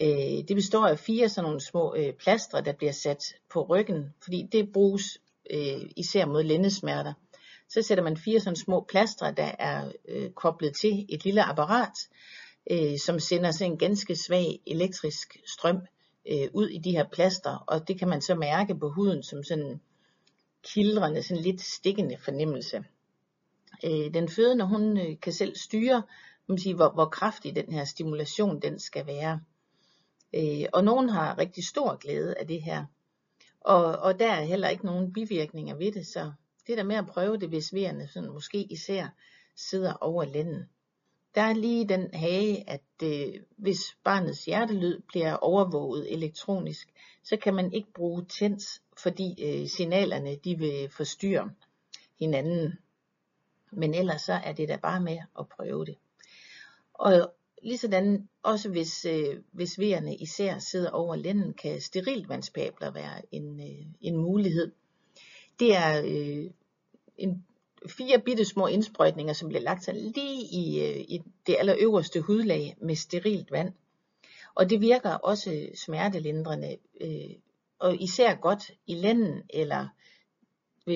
Øh, 0.01 0.47
det 0.47 0.55
består 0.55 0.87
af 0.87 0.99
fire 0.99 1.29
sådan 1.29 1.45
nogle 1.45 1.61
små 1.61 1.95
øh, 1.95 2.13
plastre, 2.13 2.61
der 2.61 2.73
bliver 2.73 2.91
sat 2.91 3.23
på 3.53 3.61
ryggen, 3.63 4.13
fordi 4.23 4.49
det 4.51 4.73
bruges 4.73 5.21
øh, 5.51 5.81
især 5.97 6.25
mod 6.25 6.43
lændesmerter. 6.43 7.13
Så 7.69 7.81
sætter 7.81 8.03
man 8.03 8.17
fire 8.17 8.39
sådan 8.39 8.55
små 8.55 8.85
plastre, 8.89 9.31
der 9.31 9.51
er 9.59 9.91
øh, 10.07 10.31
koblet 10.31 10.75
til 10.81 11.05
et 11.09 11.23
lille 11.25 11.43
apparat, 11.43 12.09
øh, 12.71 12.99
som 12.99 13.19
sender 13.19 13.51
sådan 13.51 13.71
en 13.71 13.77
ganske 13.77 14.15
svag 14.15 14.59
elektrisk 14.67 15.37
strøm 15.45 15.79
øh, 16.31 16.47
ud 16.53 16.69
i 16.69 16.77
de 16.77 16.91
her 16.91 17.05
plaster, 17.11 17.63
og 17.67 17.87
det 17.87 17.99
kan 17.99 18.07
man 18.07 18.21
så 18.21 18.35
mærke 18.35 18.75
på 18.75 18.89
huden 18.89 19.23
som 19.23 19.43
sådan 19.43 19.81
kildrende, 20.63 21.23
sådan 21.23 21.43
lidt 21.43 21.61
stikkende 21.61 22.17
fornemmelse. 22.17 22.83
Øh, 23.83 24.13
den 24.13 24.29
fødende, 24.29 24.67
hun 24.67 24.97
øh, 24.97 25.19
kan 25.21 25.33
selv 25.33 25.55
styre, 25.55 26.03
man 26.47 26.57
sige, 26.57 26.75
hvor, 26.75 26.89
hvor 26.89 27.05
kraftig 27.05 27.55
den 27.55 27.73
her 27.73 27.85
stimulation 27.85 28.61
den 28.61 28.79
skal 28.79 29.05
være. 29.05 29.39
Øh, 30.33 30.65
og 30.73 30.83
nogen 30.83 31.09
har 31.09 31.37
rigtig 31.37 31.63
stor 31.67 31.95
glæde 31.95 32.35
af 32.39 32.47
det 32.47 32.61
her. 32.61 32.85
Og, 33.61 33.85
og 33.85 34.19
der 34.19 34.31
er 34.31 34.43
heller 34.43 34.69
ikke 34.69 34.85
nogen 34.85 35.13
bivirkninger 35.13 35.75
ved 35.75 35.91
det, 35.91 36.07
så 36.07 36.31
det 36.67 36.77
der 36.77 36.83
med 36.83 36.95
at 36.95 37.07
prøve 37.07 37.37
det, 37.37 37.49
hvis 37.49 37.73
vejerne 37.73 38.07
sådan 38.07 38.31
måske 38.31 38.57
især 38.57 39.07
sidder 39.55 39.93
over 39.93 40.25
lænden. 40.25 40.69
Der 41.35 41.41
er 41.41 41.53
lige 41.53 41.89
den 41.89 42.13
hage, 42.13 42.69
at 42.69 42.83
øh, 43.03 43.33
hvis 43.57 43.79
barnets 44.03 44.45
hjertelyd 44.45 45.01
bliver 45.07 45.33
overvåget 45.33 46.13
elektronisk, 46.13 46.89
så 47.23 47.37
kan 47.37 47.53
man 47.53 47.73
ikke 47.73 47.93
bruge 47.93 48.25
TENS, 48.29 48.81
fordi 48.97 49.43
øh, 49.43 49.67
signalerne 49.67 50.35
de 50.35 50.57
vil 50.57 50.89
forstyrre 50.89 51.51
hinanden. 52.19 52.73
Men 53.71 53.93
ellers 53.93 54.21
så 54.21 54.33
er 54.33 54.53
det 54.53 54.69
da 54.69 54.77
bare 54.77 55.01
med 55.01 55.17
at 55.39 55.49
prøve 55.49 55.85
det. 55.85 55.97
Og 56.93 57.33
lige 57.63 57.77
sådan, 57.77 58.29
også 58.43 58.69
hvis, 58.69 59.05
øh, 59.05 59.39
hvis 59.51 59.79
vejerne 59.79 60.15
især 60.15 60.59
sidder 60.59 60.89
over 60.89 61.15
lænden, 61.15 61.53
kan 61.53 61.81
sterilvandspabler 61.81 62.91
være 62.91 63.21
en, 63.31 63.59
øh, 63.59 63.85
en 64.01 64.17
mulighed. 64.17 64.71
Det 65.59 65.75
er 65.75 66.01
øh, 66.05 66.51
en 67.17 67.45
fire 67.87 68.19
bitte 68.19 68.45
små 68.45 68.67
indsprøjtninger, 68.67 69.33
som 69.33 69.49
bliver 69.49 69.61
lagt 69.61 69.83
sig 69.83 69.93
lige 69.93 70.41
i, 70.51 70.81
øh, 70.81 70.99
i 70.99 71.21
det 71.47 71.55
allerøverste 71.59 72.21
hudlag 72.21 72.75
med 72.81 72.95
sterilt 72.95 73.51
vand. 73.51 73.73
Og 74.55 74.69
det 74.69 74.81
virker 74.81 75.09
også 75.09 75.67
smertelindrende, 75.75 76.77
øh, 77.01 77.35
og 77.79 78.01
især 78.01 78.35
godt 78.35 78.71
i 78.87 78.95
lænden, 78.95 79.43
eller 79.49 79.87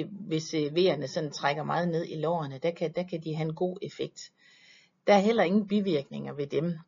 hvis 0.09 0.53
øh, 0.53 0.75
vejerne 0.75 1.07
sådan 1.07 1.31
trækker 1.31 1.63
meget 1.63 1.87
ned 1.87 2.05
i 2.05 2.15
lårene, 2.15 2.59
der 2.63 2.71
kan, 2.71 2.91
der 2.91 3.03
kan 3.03 3.23
de 3.23 3.35
have 3.35 3.49
en 3.49 3.55
god 3.55 3.77
effekt. 3.81 4.31
Der 5.07 5.13
er 5.13 5.19
heller 5.19 5.43
ingen 5.43 5.67
bivirkninger 5.67 6.33
ved 6.33 6.47
dem 6.47 6.79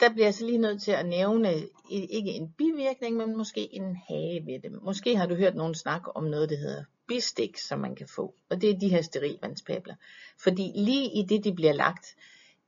der 0.00 0.12
bliver 0.12 0.26
jeg 0.26 0.34
så 0.34 0.46
lige 0.46 0.58
nødt 0.58 0.82
til 0.82 0.92
at 0.92 1.06
nævne, 1.06 1.68
ikke 1.90 2.30
en 2.30 2.52
bivirkning, 2.58 3.16
men 3.16 3.36
måske 3.36 3.74
en 3.74 3.96
hage 3.96 4.46
ved 4.46 4.60
det. 4.60 4.82
Måske 4.82 5.16
har 5.16 5.26
du 5.26 5.34
hørt 5.34 5.54
nogen 5.54 5.74
snakke 5.74 6.16
om 6.16 6.24
noget, 6.24 6.50
der 6.50 6.56
hedder 6.56 6.84
bistik, 7.06 7.58
som 7.58 7.78
man 7.78 7.94
kan 7.94 8.08
få. 8.08 8.34
Og 8.50 8.60
det 8.60 8.70
er 8.70 8.78
de 8.78 8.88
her 8.88 9.02
sterilvandspabler. 9.02 9.94
Fordi 10.38 10.72
lige 10.74 11.18
i 11.18 11.22
det, 11.22 11.44
de 11.44 11.54
bliver 11.54 11.72
lagt, 11.72 12.16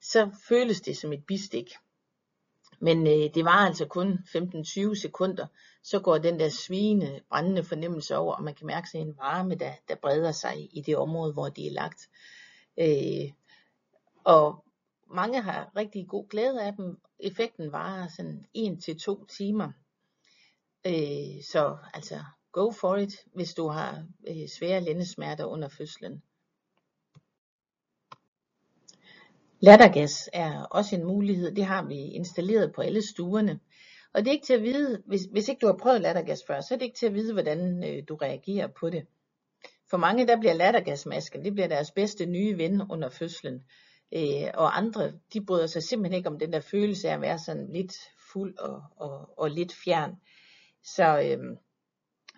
så 0.00 0.30
føles 0.48 0.80
det 0.80 0.96
som 0.96 1.12
et 1.12 1.24
bistik. 1.26 1.72
Men 2.80 3.06
øh, 3.06 3.34
det 3.34 3.44
var 3.44 3.66
altså 3.66 3.86
kun 3.86 4.18
15-20 4.28 4.94
sekunder, 4.94 5.46
så 5.82 6.00
går 6.00 6.18
den 6.18 6.40
der 6.40 6.48
svine, 6.48 7.20
brændende 7.28 7.64
fornemmelse 7.64 8.16
over, 8.16 8.34
og 8.34 8.42
man 8.42 8.54
kan 8.54 8.66
mærke 8.66 8.90
sig 8.90 9.00
en 9.00 9.16
varme, 9.16 9.54
der, 9.54 9.72
der 9.88 9.94
breder 9.94 10.32
sig 10.32 10.68
i 10.72 10.80
det 10.80 10.96
område, 10.96 11.32
hvor 11.32 11.48
de 11.48 11.66
er 11.66 11.72
lagt. 11.72 12.08
Øh, 12.78 13.32
og 14.24 14.64
mange 15.10 15.42
har 15.42 15.72
rigtig 15.76 16.08
god 16.08 16.28
glæde 16.28 16.62
af 16.62 16.72
dem. 16.72 16.98
Effekten 17.18 17.72
varer 17.72 18.08
sådan 18.08 18.46
1 18.54 18.82
til 18.82 18.98
to 18.98 19.24
timer. 19.24 19.72
Øh, 20.86 21.42
så 21.42 21.76
altså 21.94 22.24
go 22.52 22.70
for 22.70 22.96
it, 22.96 23.14
hvis 23.34 23.54
du 23.54 23.68
har 23.68 24.06
øh, 24.28 24.48
svære 24.48 24.80
lændesmerter 24.80 25.44
under 25.44 25.68
fødslen. 25.68 26.22
Lattergas 29.60 30.30
er 30.32 30.62
også 30.62 30.96
en 30.96 31.04
mulighed. 31.04 31.54
Det 31.54 31.64
har 31.64 31.84
vi 31.84 31.94
installeret 31.94 32.72
på 32.74 32.82
alle 32.82 33.02
stuerne. 33.08 33.60
Og 34.12 34.20
det 34.20 34.28
er 34.28 34.32
ikke 34.32 34.46
til 34.46 34.54
at 34.54 34.62
vide, 34.62 35.02
hvis, 35.06 35.22
hvis 35.32 35.48
ikke 35.48 35.60
du 35.60 35.66
har 35.66 35.76
prøvet 35.82 36.00
lattergas 36.00 36.44
før, 36.46 36.60
så 36.60 36.74
er 36.74 36.78
det 36.78 36.84
ikke 36.84 36.98
til 36.98 37.06
at 37.06 37.14
vide, 37.14 37.32
hvordan 37.32 37.84
øh, 37.84 38.02
du 38.08 38.14
reagerer 38.14 38.66
på 38.66 38.90
det. 38.90 39.06
For 39.90 39.96
mange 39.96 40.26
der 40.26 40.40
bliver 40.40 40.54
lattergasmasken, 40.54 41.44
det 41.44 41.52
bliver 41.52 41.68
deres 41.68 41.90
bedste 41.90 42.26
nye 42.26 42.58
ven 42.58 42.82
under 42.90 43.08
fødslen. 43.08 43.64
Øh, 44.14 44.50
og 44.54 44.78
andre, 44.78 45.12
de 45.32 45.44
bryder 45.44 45.66
sig 45.66 45.82
simpelthen 45.82 46.16
ikke 46.16 46.28
om 46.28 46.38
den 46.38 46.52
der 46.52 46.60
følelse 46.60 47.08
af 47.08 47.14
at 47.14 47.20
være 47.20 47.38
sådan 47.38 47.72
lidt 47.72 47.94
fuld 48.32 48.58
og, 48.58 48.82
og, 48.96 49.38
og 49.38 49.50
lidt 49.50 49.72
fjern. 49.84 50.14
Så 50.84 51.20
øh, 51.20 51.56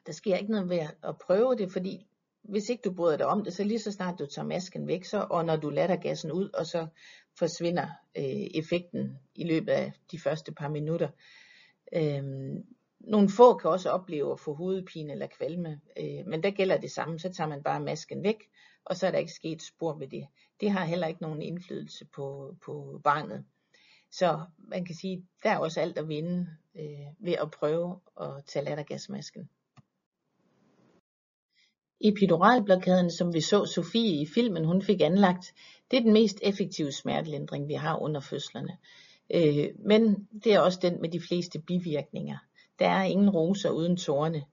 der 0.06 0.12
sker 0.12 0.36
ikke 0.36 0.52
noget 0.52 0.68
ved 0.68 0.78
at 1.02 1.18
prøve 1.18 1.56
det, 1.56 1.72
fordi 1.72 2.06
hvis 2.42 2.68
ikke 2.68 2.82
du 2.82 2.92
bryder 2.92 3.16
dig 3.16 3.26
om 3.26 3.44
det, 3.44 3.52
så 3.52 3.64
lige 3.64 3.78
så 3.78 3.92
snart 3.92 4.18
du 4.18 4.26
tager 4.26 4.46
masken 4.46 4.86
væk, 4.86 5.04
så 5.04 5.26
og 5.30 5.44
når 5.44 5.56
du 5.56 5.70
lader 5.70 5.96
gassen 5.96 6.32
ud, 6.32 6.50
og 6.54 6.66
så 6.66 6.86
forsvinder 7.38 7.86
øh, 8.16 8.46
effekten 8.54 9.18
i 9.34 9.44
løbet 9.44 9.72
af 9.72 9.92
de 10.12 10.18
første 10.18 10.52
par 10.52 10.68
minutter. 10.68 11.08
Øh, 11.94 12.22
nogle 13.00 13.28
få 13.36 13.54
kan 13.54 13.70
også 13.70 13.90
opleve 13.90 14.32
at 14.32 14.40
få 14.40 14.54
hovedpine 14.54 15.12
eller 15.12 15.26
kvalme, 15.26 15.80
øh, 15.98 16.26
men 16.26 16.42
der 16.42 16.50
gælder 16.50 16.78
det 16.78 16.90
samme, 16.90 17.18
så 17.18 17.32
tager 17.32 17.48
man 17.48 17.62
bare 17.62 17.80
masken 17.80 18.22
væk, 18.22 18.50
og 18.88 18.96
så 18.96 19.06
er 19.06 19.10
der 19.10 19.18
ikke 19.18 19.32
sket 19.32 19.62
spor 19.62 19.94
ved 19.94 20.08
det. 20.08 20.26
Det 20.60 20.70
har 20.70 20.84
heller 20.84 21.06
ikke 21.06 21.22
nogen 21.22 21.42
indflydelse 21.42 22.04
på, 22.04 22.56
på 22.64 23.00
barnet. 23.04 23.44
Så 24.10 24.40
man 24.58 24.84
kan 24.84 24.94
sige, 24.94 25.26
der 25.42 25.50
er 25.50 25.58
også 25.58 25.80
alt 25.80 25.98
at 25.98 26.08
vinde 26.08 26.46
øh, 26.78 27.06
ved 27.18 27.32
at 27.32 27.50
prøve 27.50 28.00
at 28.20 28.44
tage 28.46 28.64
lattergasmasken. 28.64 29.48
Epiduralblokaden, 32.00 33.10
som 33.10 33.34
vi 33.34 33.40
så 33.40 33.66
Sofie 33.66 34.22
i 34.22 34.26
filmen, 34.34 34.64
hun 34.64 34.82
fik 34.82 35.00
anlagt, 35.00 35.54
det 35.90 35.96
er 35.96 36.00
den 36.00 36.12
mest 36.12 36.38
effektive 36.42 36.92
smertelindring, 36.92 37.68
vi 37.68 37.74
har 37.74 37.96
under 37.96 38.20
fødslerne. 38.20 38.78
Øh, 39.34 39.68
men 39.78 40.28
det 40.44 40.54
er 40.54 40.60
også 40.60 40.78
den 40.82 41.00
med 41.00 41.08
de 41.08 41.20
fleste 41.20 41.58
bivirkninger. 41.60 42.38
Der 42.78 42.88
er 42.88 43.04
ingen 43.04 43.30
roser 43.30 43.70
uden 43.70 43.96
tårne. 43.96 44.44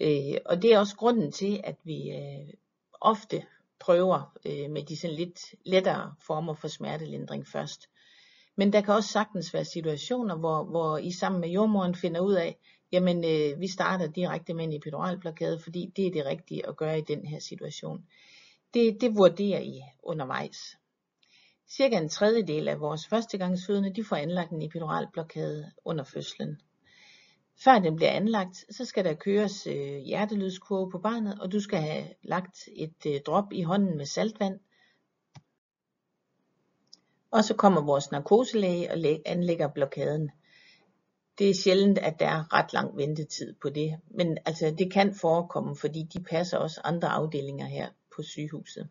Øh, 0.00 0.36
og 0.46 0.62
det 0.62 0.74
er 0.74 0.78
også 0.78 0.96
grunden 0.96 1.32
til, 1.32 1.60
at 1.64 1.76
vi 1.84 2.10
øh, 2.10 2.54
ofte 3.00 3.42
prøver 3.82 4.32
øh, 4.46 4.70
med 4.70 4.82
de 4.82 4.96
sådan 4.96 5.16
lidt 5.16 5.40
lettere 5.64 6.14
former 6.26 6.54
for 6.54 6.68
smertelindring 6.68 7.46
først. 7.46 7.88
Men 8.56 8.72
der 8.72 8.80
kan 8.80 8.94
også 8.94 9.08
sagtens 9.08 9.54
være 9.54 9.64
situationer, 9.64 10.36
hvor, 10.36 10.64
hvor 10.64 10.98
I 10.98 11.10
sammen 11.10 11.40
med 11.40 11.48
jordmoren 11.48 11.94
finder 11.94 12.20
ud 12.20 12.34
af, 12.34 12.58
jamen 12.92 13.24
øh, 13.24 13.60
vi 13.60 13.68
starter 13.68 14.06
direkte 14.06 14.54
med 14.54 14.64
en 14.64 14.72
epiduralblokade, 14.72 15.58
fordi 15.58 15.92
det 15.96 16.06
er 16.06 16.10
det 16.10 16.26
rigtige 16.26 16.68
at 16.68 16.76
gøre 16.76 16.98
i 16.98 17.04
den 17.08 17.26
her 17.26 17.38
situation. 17.38 18.04
Det, 18.74 19.00
det 19.00 19.16
vurderer 19.16 19.60
I 19.60 19.80
undervejs. 20.02 20.58
Cirka 21.76 21.96
en 21.96 22.08
tredjedel 22.08 22.68
af 22.68 22.80
vores 22.80 23.06
førstegangsfødende, 23.06 23.94
de 23.94 24.04
får 24.04 24.16
anlagt 24.16 24.50
en 24.50 24.62
epiduralblokade 24.62 25.72
under 25.84 26.04
fødslen. 26.04 26.60
Før 27.64 27.78
den 27.78 27.96
bliver 27.96 28.10
anlagt, 28.10 28.64
så 28.70 28.84
skal 28.84 29.04
der 29.04 29.14
køres 29.14 29.66
øh, 29.66 29.96
hjertelydskurve 29.98 30.90
på 30.90 30.98
barnet, 30.98 31.40
og 31.40 31.52
du 31.52 31.60
skal 31.60 31.78
have 31.78 32.04
lagt 32.22 32.68
et 32.76 33.06
øh, 33.06 33.20
drop 33.26 33.52
i 33.52 33.62
hånden 33.62 33.96
med 33.96 34.06
saltvand. 34.06 34.60
Og 37.30 37.44
så 37.44 37.54
kommer 37.54 37.80
vores 37.80 38.10
narkoselæge 38.10 38.90
og 38.90 38.96
anlægger 39.26 39.68
blokaden. 39.68 40.30
Det 41.38 41.50
er 41.50 41.54
sjældent, 41.54 41.98
at 41.98 42.20
der 42.20 42.26
er 42.26 42.52
ret 42.52 42.72
lang 42.72 42.96
ventetid 42.96 43.54
på 43.62 43.70
det, 43.70 44.00
men 44.10 44.38
altså 44.44 44.74
det 44.78 44.92
kan 44.92 45.14
forekomme, 45.14 45.76
fordi 45.76 46.02
de 46.02 46.22
passer 46.22 46.58
også 46.58 46.80
andre 46.84 47.08
afdelinger 47.08 47.66
her 47.66 47.88
på 48.16 48.22
sygehuset. 48.22 48.88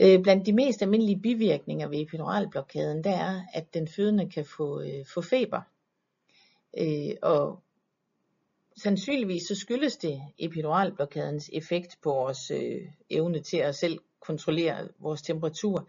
Øh, 0.00 0.22
blandt 0.22 0.46
de 0.46 0.52
mest 0.52 0.82
almindelige 0.82 1.20
bivirkninger 1.20 1.88
ved 1.88 2.00
epiduralblokaden, 2.00 3.04
der 3.04 3.16
er, 3.16 3.42
at 3.54 3.74
den 3.74 3.88
fødende 3.88 4.30
kan 4.30 4.44
få, 4.44 4.80
øh, 4.80 5.06
få 5.14 5.20
feber. 5.20 5.60
Øh, 6.78 7.16
og 7.22 7.62
sandsynligvis 8.76 9.42
så 9.42 9.54
skyldes 9.54 9.96
det 9.96 10.22
epiduralblokadens 10.38 11.50
effekt 11.52 11.98
på 12.02 12.10
vores 12.10 12.50
øh, 12.50 12.80
evne 13.10 13.42
til 13.42 13.56
at 13.56 13.74
selv 13.74 13.98
kontrollere 14.20 14.88
vores 14.98 15.22
temperatur. 15.22 15.88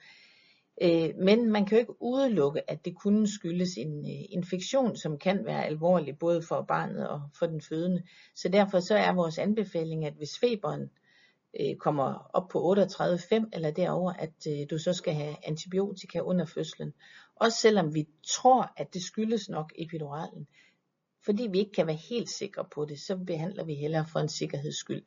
Øh, 0.81 1.09
men 1.17 1.51
man 1.51 1.65
kan 1.65 1.77
jo 1.77 1.79
ikke 1.79 2.01
udelukke, 2.01 2.71
at 2.71 2.85
det 2.85 2.95
kunne 2.95 3.27
skyldes 3.27 3.77
en 3.77 3.99
øh, 3.99 4.25
infektion, 4.29 4.95
som 4.95 5.17
kan 5.17 5.45
være 5.45 5.65
alvorlig 5.65 6.17
både 6.19 6.41
for 6.41 6.61
barnet 6.61 7.07
og 7.07 7.21
for 7.39 7.45
den 7.45 7.61
fødende. 7.61 8.03
Så 8.35 8.49
derfor 8.49 8.79
så 8.79 8.95
er 8.95 9.13
vores 9.13 9.37
anbefaling, 9.37 10.05
at 10.05 10.13
hvis 10.13 10.39
feberen 10.39 10.89
øh, 11.59 11.75
kommer 11.75 12.29
op 12.33 12.47
på 12.49 12.73
38,5 12.73 13.49
eller 13.53 13.71
derover, 13.71 14.13
at 14.13 14.47
øh, 14.47 14.65
du 14.69 14.77
så 14.77 14.93
skal 14.93 15.13
have 15.13 15.35
antibiotika 15.47 16.19
under 16.19 16.45
fødslen. 16.45 16.93
Også 17.35 17.57
selvom 17.57 17.93
vi 17.93 18.07
tror, 18.27 18.73
at 18.77 18.93
det 18.93 19.03
skyldes 19.03 19.49
nok 19.49 19.73
epiduralen. 19.75 20.47
Fordi 21.25 21.47
vi 21.51 21.59
ikke 21.59 21.71
kan 21.71 21.87
være 21.87 21.95
helt 22.09 22.29
sikre 22.29 22.65
på 22.71 22.85
det, 22.85 22.99
så 22.99 23.17
behandler 23.17 23.63
vi 23.63 23.75
hellere 23.75 24.05
for 24.11 24.19
en 24.19 24.29
sikkerheds 24.29 24.75
skyld. 24.75 25.03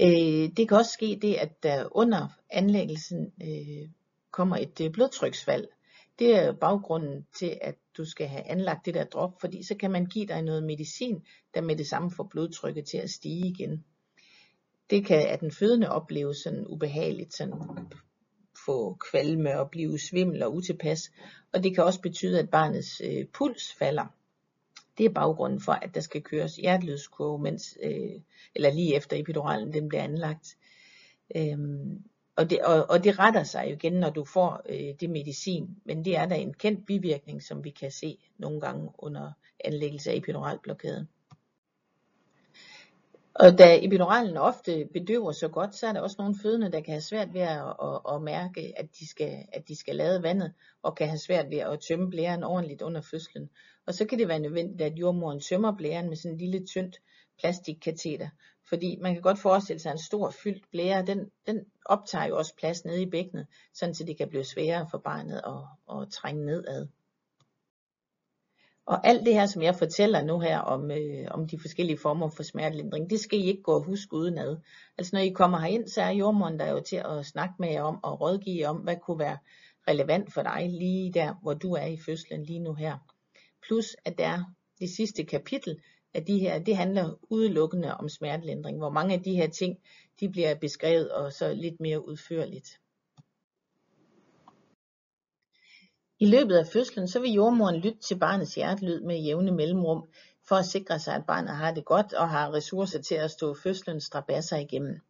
Øh, 0.00 0.50
det 0.56 0.68
kan 0.68 0.76
også 0.76 0.92
ske 0.92 1.18
det, 1.22 1.34
at 1.34 1.62
der 1.62 1.96
under 1.96 2.28
anlæggelsen 2.50 3.32
øh, 3.42 3.88
kommer 4.30 4.56
et 4.56 4.80
øh, 4.80 4.92
blodtryksfald. 4.92 5.66
Det 6.18 6.36
er 6.36 6.52
baggrunden 6.52 7.26
til, 7.38 7.58
at 7.60 7.74
du 7.96 8.04
skal 8.04 8.28
have 8.28 8.42
anlagt 8.42 8.86
det 8.86 8.94
der 8.94 9.04
drop, 9.04 9.40
fordi 9.40 9.62
så 9.62 9.74
kan 9.74 9.90
man 9.90 10.06
give 10.06 10.26
dig 10.26 10.42
noget 10.42 10.62
medicin, 10.62 11.22
der 11.54 11.60
med 11.60 11.76
det 11.76 11.86
samme 11.86 12.10
får 12.10 12.28
blodtrykket 12.30 12.86
til 12.86 12.98
at 12.98 13.10
stige 13.10 13.46
igen. 13.46 13.84
Det 14.90 15.06
kan 15.06 15.28
at 15.28 15.40
den 15.40 15.52
fødende 15.52 15.90
opleve 15.90 16.34
sådan 16.34 16.66
ubehageligt, 16.66 17.34
sådan 17.34 17.54
få 18.66 18.96
kvalme 19.10 19.60
og 19.60 19.70
blive 19.70 19.98
svimmel 19.98 20.42
og 20.42 20.54
utilpas, 20.54 21.10
og 21.52 21.62
det 21.64 21.74
kan 21.74 21.84
også 21.84 22.00
betyde, 22.00 22.38
at 22.38 22.50
barnets 22.50 23.02
øh, 23.04 23.26
puls 23.26 23.74
falder. 23.78 24.17
Det 24.98 25.06
er 25.06 25.10
baggrunden 25.10 25.60
for, 25.60 25.72
at 25.72 25.94
der 25.94 26.00
skal 26.00 26.22
køres 26.22 26.56
hjertelydskurve, 26.56 27.38
mens, 27.38 27.78
øh, 27.82 28.20
eller 28.54 28.72
lige 28.72 28.96
efter 28.96 29.16
epiduralen 29.16 29.72
den 29.72 29.88
bliver 29.88 30.02
anlagt. 30.02 30.56
Øhm, 31.36 32.02
og, 32.36 32.50
det, 32.50 32.62
og, 32.62 32.90
og 32.90 33.04
det 33.04 33.18
retter 33.18 33.42
sig 33.42 33.64
jo 33.68 33.74
igen, 33.74 33.92
når 33.92 34.10
du 34.10 34.24
får 34.24 34.62
øh, 34.68 34.94
det 35.00 35.10
medicin, 35.10 35.68
men 35.84 36.04
det 36.04 36.16
er 36.16 36.26
da 36.26 36.34
en 36.34 36.54
kendt 36.54 36.86
bivirkning, 36.86 37.42
som 37.42 37.64
vi 37.64 37.70
kan 37.70 37.90
se 37.90 38.18
nogle 38.38 38.60
gange 38.60 38.90
under 38.98 39.32
anlæggelse 39.64 40.10
af 40.10 40.16
epiduralblokaden. 40.16 41.08
Og 43.40 43.58
da 43.58 43.78
epiduralen 43.84 44.36
ofte 44.36 44.88
bedøver 44.92 45.32
så 45.32 45.48
godt, 45.48 45.74
så 45.74 45.86
er 45.86 45.92
der 45.92 46.00
også 46.00 46.16
nogle 46.18 46.34
fødende, 46.42 46.72
der 46.72 46.80
kan 46.80 46.92
have 46.92 47.00
svært 47.00 47.34
ved 47.34 47.40
at, 47.40 47.74
at, 47.82 48.14
at 48.14 48.22
mærke, 48.22 48.72
at 48.76 48.86
de, 48.98 49.08
skal, 49.08 49.44
at 49.52 49.68
de 49.68 49.76
skal 49.76 49.96
lade 49.96 50.22
vandet, 50.22 50.52
og 50.82 50.96
kan 50.96 51.08
have 51.08 51.18
svært 51.18 51.50
ved 51.50 51.58
at 51.58 51.80
tømme 51.80 52.10
blæren 52.10 52.44
ordentligt 52.44 52.82
under 52.82 53.00
fødslen. 53.00 53.50
Og 53.86 53.94
så 53.94 54.04
kan 54.04 54.18
det 54.18 54.28
være 54.28 54.38
nødvendigt, 54.38 54.82
at 54.82 54.98
jordmoren 54.98 55.40
tømmer 55.40 55.76
blæren 55.76 56.08
med 56.08 56.16
sådan 56.16 56.32
en 56.32 56.38
lille 56.38 56.66
tyndt 56.66 56.96
plastikkateter. 57.40 58.28
Fordi 58.68 58.98
man 59.00 59.14
kan 59.14 59.22
godt 59.22 59.38
forestille 59.38 59.80
sig, 59.80 59.90
at 59.90 59.94
en 59.94 60.04
stor 60.04 60.30
fyldt 60.30 60.70
blære, 60.70 61.06
den, 61.06 61.30
den 61.46 61.64
optager 61.84 62.26
jo 62.26 62.36
også 62.36 62.54
plads 62.56 62.84
nede 62.84 63.02
i 63.02 63.10
bækkenet, 63.10 63.46
sådan 63.74 63.94
så 63.94 64.04
det 64.04 64.16
kan 64.16 64.28
blive 64.28 64.44
sværere 64.44 64.86
for 64.90 64.98
barnet 64.98 65.40
at, 65.46 65.96
at 66.00 66.10
trænge 66.12 66.46
nedad. 66.46 66.86
Og 68.88 69.06
alt 69.06 69.26
det 69.26 69.34
her, 69.34 69.46
som 69.46 69.62
jeg 69.62 69.74
fortæller 69.74 70.22
nu 70.22 70.40
her 70.40 70.58
om, 70.58 70.90
øh, 70.90 71.26
om 71.30 71.48
de 71.48 71.58
forskellige 71.58 71.98
former 71.98 72.28
for 72.28 72.42
smertelindring, 72.42 73.10
det 73.10 73.20
skal 73.20 73.38
I 73.38 73.42
ikke 73.42 73.62
gå 73.62 73.74
og 73.74 73.82
huske 73.84 74.14
udenad. 74.14 74.56
Altså 74.98 75.16
når 75.16 75.20
I 75.20 75.28
kommer 75.28 75.58
herind, 75.58 75.88
så 75.88 76.02
er 76.02 76.10
jordmoren 76.10 76.58
der 76.58 76.70
jo 76.70 76.80
til 76.80 76.96
at 76.96 77.26
snakke 77.26 77.54
med 77.58 77.68
jer 77.68 77.82
om 77.82 78.04
og 78.04 78.20
rådgive 78.20 78.60
jer 78.60 78.68
om, 78.68 78.76
hvad 78.76 78.96
kunne 78.96 79.18
være 79.18 79.38
relevant 79.88 80.32
for 80.32 80.42
dig 80.42 80.68
lige 80.70 81.12
der, 81.12 81.34
hvor 81.42 81.54
du 81.54 81.72
er 81.72 81.86
i 81.86 81.96
fødslen 82.06 82.42
lige 82.42 82.58
nu 82.58 82.74
her. 82.74 82.98
Plus 83.66 83.96
at 84.04 84.18
der 84.18 84.26
er 84.26 84.44
det 84.80 84.90
sidste 84.90 85.24
kapitel 85.24 85.80
af 86.14 86.24
de 86.24 86.38
her, 86.38 86.58
det 86.58 86.76
handler 86.76 87.18
udelukkende 87.30 87.96
om 87.96 88.08
smertelindring, 88.08 88.78
hvor 88.78 88.90
mange 88.90 89.14
af 89.14 89.22
de 89.22 89.34
her 89.34 89.48
ting, 89.48 89.78
de 90.20 90.28
bliver 90.28 90.54
beskrevet 90.54 91.12
og 91.12 91.32
så 91.32 91.54
lidt 91.54 91.80
mere 91.80 92.08
udførligt. 92.08 92.68
I 96.20 96.26
løbet 96.26 96.56
af 96.56 96.66
fødslen 96.66 97.08
så 97.08 97.20
vil 97.20 97.32
jordmoren 97.32 97.76
lytte 97.76 97.98
til 97.98 98.18
barnets 98.18 98.54
hjertelyd 98.54 99.00
med 99.00 99.16
jævne 99.16 99.52
mellemrum, 99.52 100.08
for 100.48 100.56
at 100.56 100.66
sikre 100.66 100.98
sig, 100.98 101.14
at 101.14 101.26
barnet 101.26 101.50
har 101.50 101.74
det 101.74 101.84
godt 101.84 102.12
og 102.12 102.28
har 102.28 102.52
ressourcer 102.54 103.02
til 103.02 103.14
at 103.14 103.30
stå 103.30 103.54
fødslens 103.54 104.04
strabasser 104.04 104.56
igennem. 104.56 105.00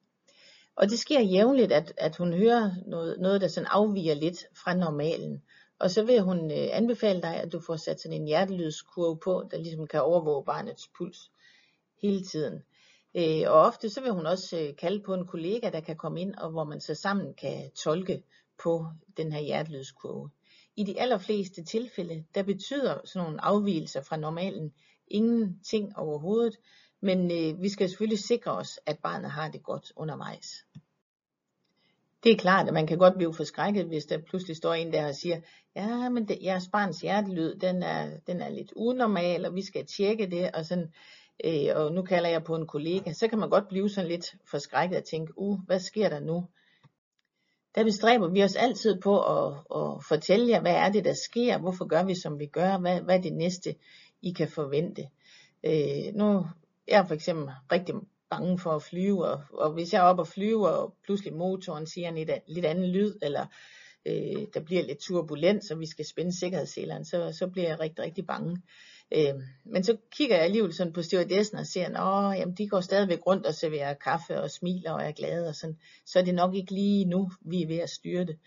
Og 0.77 0.91
det 0.91 0.99
sker 0.99 1.21
jævnligt, 1.21 1.73
at, 1.73 1.93
at 1.97 2.17
hun 2.17 2.33
hører 2.33 2.71
noget, 2.87 3.21
noget, 3.21 3.41
der 3.41 3.49
sådan 3.49 3.67
afviger 3.71 4.15
lidt 4.15 4.45
fra 4.65 4.75
normalen. 4.75 5.43
Og 5.79 5.91
så 5.91 6.05
vil 6.05 6.21
hun 6.21 6.51
øh, 6.51 6.69
anbefale 6.73 7.23
dig, 7.23 7.35
at 7.37 7.53
du 7.53 7.61
får 7.61 7.77
sat 7.77 8.01
sådan 8.01 8.21
en 8.21 8.27
hjertelydskurve 8.27 9.19
på, 9.25 9.49
der 9.51 9.59
ligesom 9.59 9.87
kan 9.87 10.03
overvåge 10.03 10.45
barnets 10.45 10.89
puls 10.99 11.31
hele 12.03 12.25
tiden. 12.25 12.63
Øh, 13.15 13.43
og 13.47 13.61
ofte 13.61 13.91
så 13.91 14.01
vil 14.01 14.13
hun 14.13 14.27
også 14.27 14.59
øh, 14.59 14.77
kalde 14.77 15.03
på 15.03 15.15
en 15.15 15.27
kollega, 15.27 15.71
der 15.71 15.81
kan 15.81 15.97
komme 15.97 16.21
ind, 16.21 16.35
og 16.35 16.51
hvor 16.51 16.65
man 16.65 16.81
så 16.81 16.95
sammen 16.95 17.35
kan 17.35 17.71
tolke 17.71 18.23
på 18.63 18.87
den 19.17 19.33
her 19.33 19.41
hjertelydskurve. 19.41 20.31
I 20.79 20.85
de 20.85 21.01
allerfleste 21.01 21.65
tilfælde, 21.65 22.25
der 22.35 22.43
betyder 22.43 22.99
sådan 23.05 23.27
nogle 23.27 23.45
afvielser 23.45 24.03
fra 24.03 24.17
normalen 24.17 24.73
ingenting 25.09 25.97
overhovedet, 25.97 26.57
men 27.01 27.31
øh, 27.31 27.63
vi 27.63 27.69
skal 27.69 27.89
selvfølgelig 27.89 28.19
sikre 28.19 28.53
os, 28.53 28.81
at 28.87 28.99
barnet 28.99 29.31
har 29.31 29.51
det 29.51 29.63
godt 29.63 29.93
undervejs. 29.97 30.65
Det 32.25 32.33
er 32.33 32.37
klart, 32.37 32.69
at 32.69 32.75
man 32.75 32.87
kan 32.87 32.99
godt 32.99 33.17
blive 33.17 33.35
forskrækket, 33.35 33.87
hvis 33.87 34.05
der 34.05 34.19
pludselig 34.19 34.57
står 34.57 34.75
en 34.75 34.93
der 34.93 35.09
og 35.09 35.15
siger, 35.15 35.41
ja, 35.77 36.09
men 36.09 36.29
det, 36.29 36.39
jeres 36.43 36.69
barns 36.73 37.01
hjertelyd, 37.01 37.55
den 37.55 37.83
er, 37.83 38.19
den 38.27 38.41
er 38.41 38.49
lidt 38.49 38.73
unormal, 38.77 39.47
og 39.47 39.55
vi 39.55 39.63
skal 39.63 39.87
tjekke 39.87 40.31
det, 40.31 40.51
og 40.55 40.65
sådan, 40.65 40.93
øh, 41.45 41.69
og 41.75 41.93
nu 41.93 42.03
kalder 42.03 42.29
jeg 42.29 42.45
på 42.45 42.57
en 42.57 42.67
kollega, 42.67 43.13
så 43.13 43.29
kan 43.29 43.39
man 43.39 43.51
godt 43.51 43.69
blive 43.69 43.91
sådan 43.91 44.11
lidt 44.11 44.37
forskrækket 44.51 44.99
og 44.99 45.05
tænke, 45.05 45.33
uh, 45.37 45.59
hvad 45.67 45.81
sker 45.81 46.09
der 46.09 46.21
nu? 46.21 46.47
Der 47.79 47.85
bestræber 47.85 48.29
vi 48.29 48.43
os 48.43 48.57
altid 48.57 49.01
på 49.01 49.21
at, 49.21 49.55
at 49.55 50.05
fortælle 50.09 50.49
jer, 50.49 50.61
hvad 50.61 50.75
er 50.75 50.89
det, 50.89 51.05
der 51.05 51.15
sker, 51.15 51.59
hvorfor 51.59 51.87
gør 51.87 52.05
vi, 52.05 52.15
som 52.15 52.39
vi 52.39 52.47
gør, 52.47 52.79
hvad, 52.79 53.01
hvad 53.01 53.17
er 53.17 53.21
det 53.21 53.33
næste, 53.33 53.75
I 54.23 54.33
kan 54.33 54.49
forvente. 54.49 55.09
Øh, 55.65 56.15
nu 56.15 56.47
jeg 56.89 56.99
er 56.99 57.07
for 57.07 57.15
eksempel 57.15 57.49
rigtig 57.73 57.95
bange 58.31 58.59
for 58.59 58.71
at 58.71 58.83
flyve, 58.83 59.27
og, 59.27 59.41
og 59.53 59.73
hvis 59.73 59.93
jeg 59.93 59.99
er 59.99 60.03
oppe 60.03 60.23
og 60.23 60.29
flyve, 60.29 60.69
og 60.69 60.95
pludselig 61.05 61.35
motoren 61.35 61.87
siger 61.87 62.09
en 62.09 62.15
lidt, 62.15 62.31
lidt 62.47 62.67
anden 62.67 62.87
lyd, 62.87 63.15
eller 63.23 63.47
øh, 64.07 64.47
der 64.55 64.61
bliver 64.61 64.83
lidt 64.83 64.99
turbulens, 64.99 65.71
og 65.71 65.81
vi 65.81 65.87
skal 65.87 66.05
spænde 66.07 66.39
sikkerhedsseleren, 66.39 67.05
så, 67.05 67.33
så 67.39 67.47
bliver 67.47 67.69
jeg 67.69 67.81
rigtig, 67.81 68.05
rigtig 68.05 68.27
bange. 68.27 68.63
Øh, 69.13 69.35
men 69.65 69.85
så 69.85 69.97
kigger 70.11 70.37
jeg 70.37 70.45
alligevel 70.45 70.75
sådan 70.75 70.93
på 70.93 71.03
stewardessen 71.03 71.59
og 71.59 71.67
ser, 71.67 71.87
at 71.87 72.39
jamen, 72.39 72.55
de 72.55 72.69
går 72.69 72.81
stadigvæk 72.81 73.27
rundt 73.27 73.47
og 73.47 73.55
serverer 73.55 73.95
kaffe 73.95 74.41
og 74.41 74.51
smiler 74.51 74.93
og 74.93 75.03
er 75.03 75.13
glade, 75.13 75.49
og 75.49 75.55
sådan, 75.55 75.79
så 76.07 76.19
er 76.19 76.25
det 76.25 76.35
nok 76.35 76.55
ikke 76.55 76.75
lige 76.75 77.05
nu, 77.05 77.31
vi 77.41 77.63
er 77.63 77.67
ved 77.67 77.79
at 77.79 77.91
styre 77.91 78.25
det. 78.25 78.39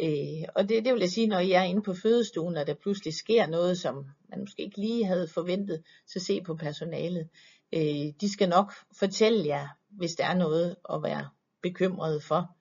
Øh, 0.00 0.48
og 0.54 0.68
det, 0.68 0.84
det 0.84 0.92
vil 0.92 1.00
jeg 1.00 1.10
sige, 1.10 1.26
når 1.26 1.38
jeg 1.38 1.60
er 1.60 1.68
inde 1.68 1.82
på 1.82 1.94
fødestuen, 1.94 2.56
og 2.56 2.66
der 2.66 2.74
pludselig 2.74 3.14
sker 3.14 3.46
noget, 3.46 3.78
som 3.78 4.06
man 4.30 4.40
måske 4.40 4.62
ikke 4.62 4.80
lige 4.80 5.06
havde 5.06 5.28
forventet, 5.28 5.82
så 6.06 6.20
se 6.20 6.40
på 6.40 6.54
personalet. 6.54 7.28
Øh, 7.72 8.12
de 8.20 8.32
skal 8.32 8.48
nok 8.48 8.72
fortælle 8.98 9.46
jer, 9.46 9.68
hvis 9.90 10.14
der 10.14 10.24
er 10.24 10.34
noget 10.34 10.76
at 10.92 11.02
være 11.02 11.28
bekymret 11.62 12.22
for. 12.22 12.56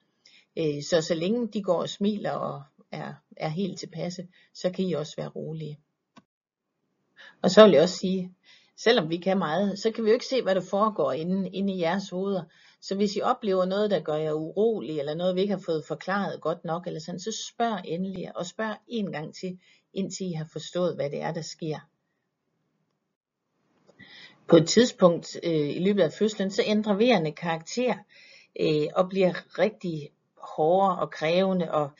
Øh, 0.58 0.84
så 0.84 1.02
så 1.02 1.14
længe 1.14 1.48
de 1.48 1.64
går 1.64 1.82
og 1.82 1.90
smiler 1.90 2.32
og 2.32 2.64
er, 2.92 3.14
er 3.38 3.50
helt 3.50 3.80
tilpasse, 3.80 4.28
så 4.54 4.70
kan 4.70 4.86
I 4.86 4.94
også 4.94 5.14
være 5.18 5.28
rolige. 5.28 5.80
Og 7.42 7.52
så 7.52 7.64
vil 7.64 7.72
jeg 7.72 7.82
også 7.82 7.98
sige, 7.98 8.34
selvom 8.78 9.10
vi 9.10 9.18
kan 9.18 9.38
meget, 9.38 9.80
så 9.80 9.92
kan 9.92 10.04
vi 10.04 10.10
jo 10.10 10.14
ikke 10.14 10.26
se, 10.26 10.42
hvad 10.42 10.56
der 10.56 10.62
foregår 10.62 11.12
inde, 11.12 11.50
inde 11.50 11.74
i 11.74 11.82
jeres 11.82 12.10
hoveder. 12.10 12.44
Så 12.82 12.96
hvis 12.96 13.16
I 13.16 13.22
oplever 13.22 13.66
noget, 13.66 13.92
der 13.92 14.00
gør 14.00 14.16
jer 14.16 14.34
urolig, 14.34 15.00
eller 15.00 15.16
noget, 15.16 15.36
vi 15.36 15.42
ikke 15.42 15.54
har 15.54 15.64
fået 15.66 15.86
forklaret 15.88 16.42
godt 16.42 16.66
nok, 16.66 16.88
eller 16.88 17.00
sådan, 17.00 17.20
så 17.20 17.32
spørg 17.50 17.82
endelig, 17.86 18.38
og 18.38 18.46
spørg 18.46 18.76
en 18.88 19.12
gang 19.12 19.36
til, 19.36 19.60
indtil 19.94 20.28
I 20.28 20.34
har 20.34 20.48
forstået, 20.52 20.96
hvad 20.96 21.10
det 21.10 21.22
er, 21.22 21.32
der 21.32 21.42
sker. 21.42 21.80
På 24.48 24.56
et 24.56 24.68
tidspunkt 24.68 25.40
øh, 25.44 25.70
i 25.76 25.80
løbet 25.80 26.02
af 26.02 26.14
fødslen, 26.14 26.52
så 26.52 26.64
ændrer 26.66 26.94
vejerne 26.94 27.32
karakter, 27.32 27.96
øh, 28.60 28.88
og 28.96 29.10
bliver 29.10 29.60
rigtig 29.60 30.10
hårde 30.38 31.00
og 31.00 31.12
krævende, 31.12 31.72
og, 31.72 31.92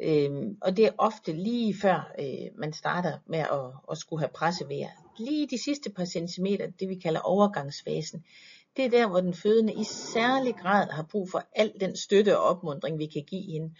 øh, 0.00 0.30
og 0.60 0.76
det 0.76 0.86
er 0.86 0.90
ofte 0.98 1.32
lige 1.32 1.74
før 1.82 2.12
øh, 2.18 2.58
man 2.58 2.72
starter 2.72 3.18
med 3.26 3.38
at, 3.38 3.72
at 3.90 3.98
skulle 3.98 4.20
have 4.20 4.30
pressevejr. 4.34 4.88
Lige 5.18 5.46
de 5.46 5.62
sidste 5.64 5.90
par 5.90 6.04
centimeter, 6.04 6.66
det 6.80 6.88
vi 6.88 6.94
kalder 6.94 7.20
overgangsfasen, 7.20 8.24
det 8.76 8.84
er 8.84 8.90
der, 8.90 9.08
hvor 9.08 9.20
den 9.20 9.34
fødende 9.34 9.72
i 9.72 9.84
særlig 9.84 10.54
grad 10.54 10.90
har 10.90 11.02
brug 11.02 11.30
for 11.30 11.42
al 11.56 11.72
den 11.80 11.96
støtte 11.96 12.38
og 12.38 12.44
opmundring, 12.44 12.98
vi 12.98 13.06
kan 13.06 13.24
give 13.26 13.52
hende. 13.52 13.74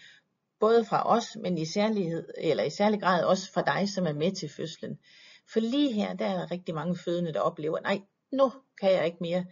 Både 0.59 0.85
fra 0.85 1.09
os, 1.17 1.37
men 1.41 1.57
i, 1.57 1.65
særlighed, 1.65 2.27
eller 2.37 2.63
i 2.63 2.69
særlig 2.69 2.99
grad 2.99 3.23
også 3.23 3.51
fra 3.51 3.61
dig, 3.61 3.89
som 3.89 4.05
er 4.05 4.13
med 4.13 4.31
til 4.31 4.49
fødslen. 4.49 4.99
For 5.53 5.59
lige 5.59 5.93
her, 5.93 6.13
der 6.13 6.25
er 6.25 6.51
rigtig 6.51 6.75
mange 6.75 6.95
fødende, 6.95 7.33
der 7.33 7.39
oplever, 7.39 7.79
nej, 7.79 8.01
nu 8.31 8.51
kan 8.81 8.91
jeg 8.91 9.05
ikke 9.05 9.17
mere. 9.21 9.45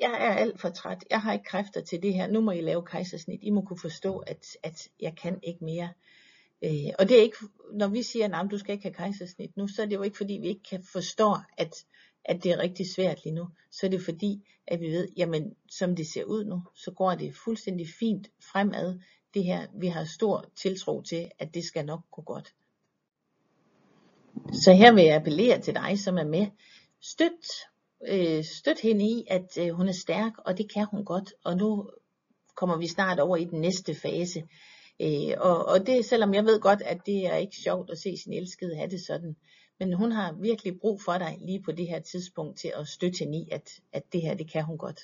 Jeg 0.00 0.10
er 0.10 0.34
alt 0.34 0.60
for 0.60 0.68
træt. 0.68 1.04
Jeg 1.10 1.20
har 1.20 1.32
ikke 1.32 1.44
kræfter 1.44 1.80
til 1.80 2.02
det 2.02 2.14
her. 2.14 2.26
Nu 2.26 2.40
må 2.40 2.50
I 2.50 2.60
lave 2.60 2.82
kejsersnit. 2.82 3.40
I 3.42 3.50
må 3.50 3.60
kunne 3.60 3.78
forstå, 3.78 4.18
at, 4.18 4.46
at 4.62 4.88
jeg 5.00 5.16
kan 5.16 5.38
ikke 5.42 5.64
mere. 5.64 5.88
Øh, 6.64 6.92
og 6.98 7.08
det 7.08 7.18
er 7.18 7.22
ikke, 7.22 7.36
når 7.72 7.88
vi 7.88 8.02
siger, 8.02 8.38
at 8.38 8.50
du 8.50 8.58
skal 8.58 8.72
ikke 8.72 8.82
have 8.82 8.94
kejsersnit 8.94 9.56
nu, 9.56 9.68
så 9.68 9.82
er 9.82 9.86
det 9.86 9.94
jo 9.94 10.02
ikke 10.02 10.16
fordi, 10.16 10.34
vi 10.34 10.48
ikke 10.48 10.62
kan 10.70 10.82
forstå, 10.82 11.36
at, 11.58 11.84
at 12.24 12.42
det 12.42 12.52
er 12.52 12.58
rigtig 12.58 12.90
svært 12.90 13.24
lige 13.24 13.34
nu. 13.34 13.48
Så 13.70 13.86
er 13.86 13.90
det 13.90 14.02
fordi, 14.02 14.48
at 14.66 14.80
vi 14.80 14.86
ved, 14.86 15.08
jamen 15.16 15.54
som 15.70 15.96
det 15.96 16.06
ser 16.06 16.24
ud 16.24 16.44
nu, 16.44 16.62
så 16.74 16.90
går 16.90 17.14
det 17.14 17.34
fuldstændig 17.34 17.88
fint 17.98 18.30
fremad. 18.52 19.00
Det 19.34 19.44
her, 19.44 19.66
vi 19.74 19.86
har 19.86 20.04
stor 20.04 20.44
tiltro 20.56 21.02
til, 21.02 21.30
at 21.38 21.54
det 21.54 21.64
skal 21.64 21.84
nok 21.86 22.00
gå 22.10 22.22
godt. 22.22 22.54
Så 24.52 24.72
her 24.72 24.92
vil 24.92 25.04
jeg 25.04 25.16
appellere 25.16 25.60
til 25.60 25.74
dig, 25.74 25.98
som 25.98 26.18
er 26.18 26.24
med. 26.24 26.46
Støt, 27.00 27.46
øh, 28.08 28.44
støtte 28.44 28.82
hende 28.82 29.04
i, 29.04 29.24
at 29.30 29.58
øh, 29.58 29.68
hun 29.70 29.88
er 29.88 29.92
stærk, 29.92 30.32
og 30.38 30.58
det 30.58 30.72
kan 30.72 30.86
hun 30.90 31.04
godt. 31.04 31.34
Og 31.44 31.56
nu 31.56 31.90
kommer 32.54 32.76
vi 32.76 32.86
snart 32.86 33.20
over 33.20 33.36
i 33.36 33.44
den 33.44 33.60
næste 33.60 33.94
fase. 33.94 34.42
Øh, 35.00 35.34
og, 35.38 35.66
og 35.66 35.86
det, 35.86 36.04
selvom 36.04 36.34
jeg 36.34 36.44
ved 36.44 36.60
godt, 36.60 36.82
at 36.82 37.06
det 37.06 37.26
er 37.26 37.36
ikke 37.36 37.56
sjovt 37.56 37.90
at 37.90 37.98
se 37.98 38.16
sin 38.16 38.32
elskede 38.32 38.76
have 38.76 38.90
det 38.90 39.06
sådan. 39.06 39.36
Men 39.78 39.92
hun 39.92 40.12
har 40.12 40.32
virkelig 40.32 40.80
brug 40.80 41.02
for 41.02 41.18
dig 41.18 41.38
lige 41.40 41.62
på 41.62 41.72
det 41.72 41.88
her 41.88 42.00
tidspunkt 42.00 42.58
til 42.58 42.72
at 42.76 42.88
støtte 42.88 43.18
hende 43.18 43.38
i, 43.38 43.48
at, 43.52 43.80
at 43.92 44.02
det 44.12 44.22
her, 44.22 44.34
det 44.34 44.50
kan 44.50 44.64
hun 44.64 44.78
godt. 44.78 45.00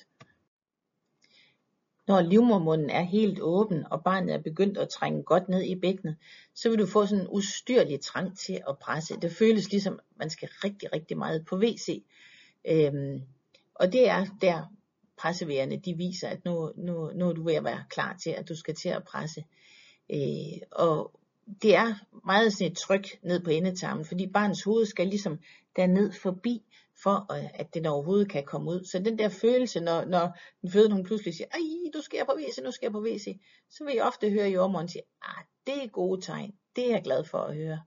Når 2.07 2.21
livmormunden 2.21 2.89
er 2.89 3.01
helt 3.01 3.39
åben, 3.41 3.85
og 3.91 4.03
barnet 4.03 4.33
er 4.33 4.41
begyndt 4.41 4.77
at 4.77 4.89
trænge 4.89 5.23
godt 5.23 5.49
ned 5.49 5.63
i 5.63 5.75
bækkenet, 5.75 6.15
så 6.55 6.69
vil 6.69 6.79
du 6.79 6.85
få 6.85 7.05
sådan 7.05 7.21
en 7.21 7.29
ustyrlig 7.29 8.01
trang 8.01 8.37
til 8.37 8.61
at 8.69 8.77
presse. 8.79 9.19
Det 9.21 9.31
føles 9.31 9.71
ligesom, 9.71 9.99
man 10.15 10.29
skal 10.29 10.49
rigtig, 10.63 10.93
rigtig 10.93 11.17
meget 11.17 11.45
på 11.45 11.57
WC. 11.57 12.03
Øhm, 12.67 13.21
og 13.75 13.93
det 13.93 14.09
er 14.09 14.25
der 14.41 14.73
presseværende, 15.17 15.77
de 15.77 15.97
viser, 15.97 16.27
at 16.27 16.45
nu, 16.45 16.71
nu, 16.77 17.11
nu 17.15 17.29
er 17.29 17.33
du 17.33 17.43
ved 17.43 17.53
at 17.53 17.63
være 17.63 17.83
klar 17.89 18.17
til, 18.23 18.29
at 18.29 18.49
du 18.49 18.55
skal 18.55 18.75
til 18.75 18.89
at 18.89 19.03
presse. 19.03 19.43
Øh, 20.09 20.61
og 20.71 21.19
det 21.61 21.75
er 21.75 21.93
meget 22.25 22.53
sådan 22.53 22.71
et 22.71 22.77
tryk 22.77 23.07
ned 23.23 23.39
på 23.43 23.49
endetarmen, 23.49 24.05
fordi 24.05 24.27
barnets 24.27 24.63
hoved 24.63 24.85
skal 24.85 25.07
ligesom 25.07 25.39
derned 25.75 26.11
forbi, 26.11 26.63
for 27.03 27.33
øh, 27.33 27.49
at 27.53 27.73
den 27.73 27.85
overhovedet 27.85 28.29
kan 28.29 28.43
komme 28.43 28.71
ud. 28.71 28.85
Så 28.85 28.99
den 28.99 29.19
der 29.19 29.29
følelse, 29.29 29.79
når, 29.79 30.05
når 30.05 30.37
den 30.61 30.71
fødende 30.71 30.95
hun 30.95 31.05
pludselig 31.05 31.33
siger, 31.33 31.47
ej, 31.51 31.91
du 31.93 32.01
skal 32.01 32.25
på 32.25 32.33
WC, 32.37 32.57
nu 32.63 32.71
skal 32.71 32.85
jeg 32.85 32.91
på 32.91 33.01
WC, 33.01 33.39
så 33.69 33.83
vil 33.85 33.93
jeg 33.95 34.03
ofte 34.03 34.29
høre 34.29 34.49
jordmoren 34.49 34.87
sige, 34.87 35.03
ah, 35.21 35.43
det 35.67 35.83
er 35.83 35.87
gode 35.87 36.21
tegn, 36.21 36.53
det 36.75 36.85
er 36.85 36.91
jeg 36.91 37.03
glad 37.03 37.23
for 37.23 37.37
at 37.37 37.55
høre. 37.55 37.79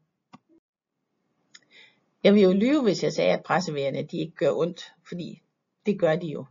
Jeg 2.27 2.35
vil 2.35 2.43
jo 2.43 2.53
lyve, 2.53 2.83
hvis 2.83 3.03
jeg 3.03 3.13
sagde, 3.13 3.33
at 3.33 3.43
pressevejerne, 3.45 4.03
de 4.03 4.19
ikke 4.19 4.37
gør 4.37 4.53
ondt, 4.53 4.93
fordi 5.09 5.43
det 5.87 6.01
gør 6.01 6.17
de 6.17 6.27
jo. 6.27 6.47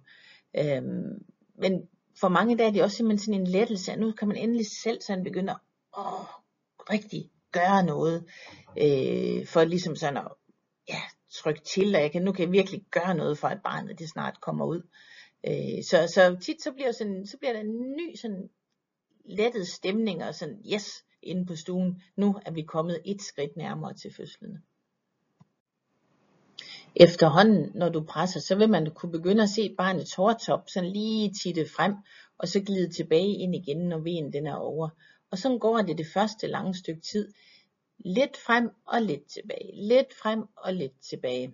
Øhm, 0.58 1.26
men 1.56 1.90
for 2.20 2.28
mange 2.28 2.58
der 2.58 2.68
er 2.68 2.72
det 2.72 2.84
også 2.84 2.98
simpelthen 2.98 3.26
sådan 3.26 3.42
en 3.42 3.48
lettelse, 3.48 3.92
at 3.92 4.00
nu 4.00 4.12
kan 4.12 4.28
man 4.28 4.38
endelig 4.38 4.66
selv 4.66 5.02
sådan 5.02 5.24
begynde 5.24 5.52
at 5.52 5.58
åh, 5.98 6.26
rigtig 6.90 7.30
gøre 7.52 7.84
noget, 7.84 8.26
øh, 8.78 9.48
for 9.48 9.64
ligesom 9.64 9.96
sådan 9.96 10.18
at 10.18 10.28
ja, 10.90 11.02
trykke 11.34 11.62
til, 11.62 11.96
og 11.96 12.02
jeg 12.02 12.12
kan, 12.12 12.22
nu 12.22 12.32
kan 12.32 12.46
jeg 12.46 12.52
virkelig 12.52 12.86
gøre 12.92 13.16
noget 13.16 13.38
for, 13.38 13.48
at 13.48 13.64
barnet 13.64 14.00
det 14.00 14.10
snart 14.10 14.42
kommer 14.42 14.66
ud. 14.66 14.82
Øh, 15.48 15.84
så, 15.84 16.14
så 16.14 16.38
tit 16.42 16.62
så 16.62 16.72
bliver, 16.72 16.92
sådan, 16.92 17.28
så 17.28 17.38
bliver 17.38 17.54
der 17.54 17.60
en 17.60 17.92
ny 17.92 18.16
sådan 18.16 18.50
lettet 19.26 19.68
stemning, 19.68 20.24
og 20.24 20.36
sådan, 20.36 20.62
yes, 20.74 21.06
inde 21.22 21.46
på 21.46 21.56
stuen, 21.56 22.02
nu 22.16 22.36
er 22.46 22.52
vi 22.52 22.62
kommet 22.62 23.02
et 23.06 23.22
skridt 23.22 23.58
nærmere 23.58 23.94
til 23.94 24.14
fødslen. 24.14 24.64
Efterhånden, 26.96 27.72
når 27.76 27.90
du 27.90 28.04
presser, 28.04 28.40
så 28.40 28.56
vil 28.56 28.70
man 28.70 28.92
kunne 28.96 29.12
begynde 29.12 29.44
at 29.44 29.50
se 29.50 29.76
barnets 29.78 30.16
hårtop 30.16 30.70
sådan 30.70 30.90
lige 30.90 31.34
titte 31.44 31.66
frem, 31.76 31.94
og 32.38 32.48
så 32.48 32.60
glide 32.60 32.94
tilbage 32.94 33.36
ind 33.36 33.56
igen, 33.56 33.78
når 33.78 34.00
venen 34.00 34.34
den 34.34 34.48
er 34.48 34.56
over. 34.56 34.90
Og 35.32 35.38
så 35.38 35.58
går 35.58 35.78
det 35.78 35.98
det 35.98 36.08
første 36.14 36.48
lange 36.48 36.76
stykke 36.76 37.02
tid, 37.02 37.34
lidt 37.98 38.38
frem 38.38 38.70
og 38.88 39.02
lidt 39.02 39.26
tilbage, 39.26 39.72
lidt 39.74 40.14
frem 40.22 40.44
og 40.58 40.74
lidt 40.74 41.02
tilbage. 41.10 41.54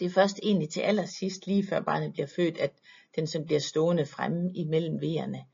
Det 0.00 0.06
er 0.06 0.10
først 0.10 0.40
egentlig 0.42 0.68
til 0.68 0.80
allersidst, 0.80 1.46
lige 1.46 1.66
før 1.66 1.80
barnet 1.80 2.12
bliver 2.12 2.26
født, 2.36 2.58
at 2.58 2.72
den 3.16 3.26
som 3.26 3.44
bliver 3.44 3.60
stående 3.60 4.06
fremme 4.06 4.52
imellem 4.54 5.00
vejerne. 5.00 5.44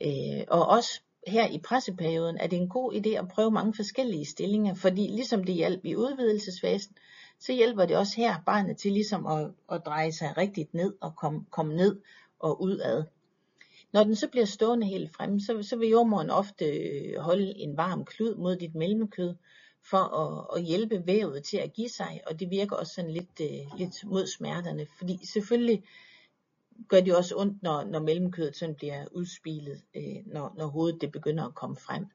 Øh, 0.00 0.44
og 0.48 0.66
også 0.66 1.00
her 1.26 1.48
i 1.48 1.58
presseperioden 1.58 2.36
er 2.36 2.46
det 2.46 2.56
en 2.56 2.68
god 2.68 2.92
idé 2.94 3.08
at 3.08 3.28
prøve 3.28 3.50
mange 3.50 3.74
forskellige 3.74 4.24
stillinger, 4.24 4.74
fordi 4.74 5.06
ligesom 5.06 5.44
det 5.44 5.54
hjalp 5.54 5.84
i 5.84 5.96
udvidelsesfasen, 5.96 6.96
så 7.40 7.52
hjælper 7.52 7.86
det 7.86 7.96
også 7.96 8.16
her 8.16 8.34
barnet 8.46 8.76
til 8.76 8.92
ligesom 8.92 9.26
at, 9.26 9.50
at 9.72 9.82
dreje 9.86 10.12
sig 10.12 10.36
rigtigt 10.36 10.74
ned 10.74 10.94
og 11.00 11.16
komme 11.16 11.44
kom 11.50 11.66
ned 11.66 12.00
og 12.38 12.62
udad. 12.62 13.04
Når 13.92 14.04
den 14.04 14.16
så 14.16 14.28
bliver 14.28 14.46
stående 14.46 14.86
helt 14.86 15.16
fremme, 15.16 15.40
så, 15.40 15.62
så 15.62 15.76
vil 15.76 15.88
jordmoren 15.88 16.30
ofte 16.30 16.64
holde 17.18 17.58
en 17.58 17.76
varm 17.76 18.04
klud 18.04 18.34
mod 18.34 18.56
dit 18.56 18.74
mellemkød, 18.74 19.34
for 19.90 19.98
at, 19.98 20.56
at 20.56 20.64
hjælpe 20.64 21.06
vævet 21.06 21.44
til 21.44 21.56
at 21.56 21.72
give 21.72 21.88
sig, 21.88 22.20
og 22.26 22.40
det 22.40 22.50
virker 22.50 22.76
også 22.76 22.94
sådan 22.94 23.10
lidt, 23.10 23.40
uh, 23.40 23.78
lidt 23.78 24.04
mod 24.04 24.26
smerterne, 24.26 24.86
fordi 24.98 25.26
selvfølgelig 25.26 25.84
gør 26.88 27.00
det 27.00 27.16
også 27.16 27.36
ondt, 27.36 27.62
når, 27.62 27.84
når 27.84 28.00
mellemkødet 28.00 28.56
sådan 28.56 28.74
bliver 28.74 29.06
udspilet, 29.12 29.82
uh, 29.96 30.32
når, 30.32 30.54
når 30.56 30.66
hovedet 30.66 31.00
det 31.00 31.12
begynder 31.12 31.44
at 31.44 31.54
komme 31.54 31.76
frem. 31.76 32.06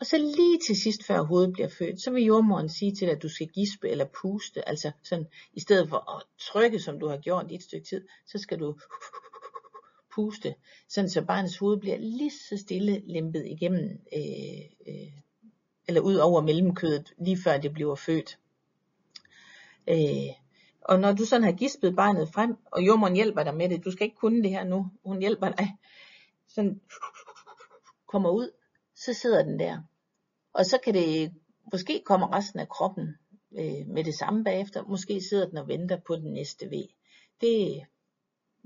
Og 0.00 0.06
så 0.06 0.18
lige 0.18 0.58
til 0.66 0.76
sidst, 0.76 1.04
før 1.04 1.22
hovedet 1.22 1.52
bliver 1.52 1.68
født, 1.68 2.00
så 2.00 2.10
vil 2.10 2.24
jordmoren 2.24 2.68
sige 2.68 2.94
til 2.94 3.06
dig, 3.06 3.16
at 3.16 3.22
du 3.22 3.28
skal 3.28 3.48
gispe 3.48 3.88
eller 3.88 4.04
puste, 4.22 4.68
altså 4.68 4.92
sådan, 5.02 5.26
i 5.52 5.60
stedet 5.60 5.88
for 5.88 6.16
at 6.16 6.22
trykke, 6.38 6.80
som 6.80 7.00
du 7.00 7.08
har 7.08 7.16
gjort 7.16 7.50
i 7.50 7.54
et 7.54 7.62
stykke 7.62 7.86
tid, 7.86 8.06
så 8.26 8.38
skal 8.38 8.58
du 8.58 8.74
puste, 10.14 10.54
sådan 10.88 11.10
så 11.10 11.22
barnets 11.22 11.56
hoved 11.56 11.76
bliver 11.76 11.98
lige 11.98 12.30
så 12.30 12.56
stille 12.56 13.02
lempet 13.06 13.46
igennem 13.46 14.00
øh, 14.16 14.64
øh, 14.88 15.12
eller 15.88 16.00
ud 16.00 16.14
over 16.14 16.40
mellemkødet, 16.40 17.12
lige 17.18 17.42
før 17.44 17.58
det 17.58 17.72
bliver 17.72 17.94
født. 17.94 18.38
Øh, 19.88 20.34
og 20.80 21.00
når 21.00 21.12
du 21.12 21.24
sådan 21.24 21.44
har 21.44 21.52
gispet 21.52 21.96
barnet 21.96 22.28
frem, 22.34 22.56
og 22.64 22.86
jordmoren 22.86 23.14
hjælper 23.14 23.42
dig 23.42 23.54
med 23.54 23.68
det, 23.68 23.84
du 23.84 23.90
skal 23.90 24.04
ikke 24.04 24.16
kunne 24.16 24.42
det 24.42 24.50
her 24.50 24.64
nu, 24.64 24.86
hun 25.04 25.18
hjælper 25.18 25.48
dig, 25.48 25.76
sådan 26.48 26.80
kommer 28.12 28.30
ud, 28.30 28.50
så 29.04 29.12
sidder 29.12 29.42
den 29.42 29.58
der. 29.58 29.78
Og 30.52 30.66
så 30.66 30.78
kan 30.84 30.94
det, 30.94 31.32
måske 31.72 32.02
kommer 32.06 32.36
resten 32.36 32.60
af 32.60 32.68
kroppen 32.68 33.16
øh, 33.58 33.86
med 33.86 34.04
det 34.04 34.14
samme 34.14 34.44
bagefter, 34.44 34.84
måske 34.84 35.20
sidder 35.20 35.48
den 35.48 35.58
og 35.58 35.68
venter 35.68 35.96
på 36.06 36.16
den 36.16 36.32
næste 36.32 36.66
V. 36.66 36.72
Det, 37.40 37.82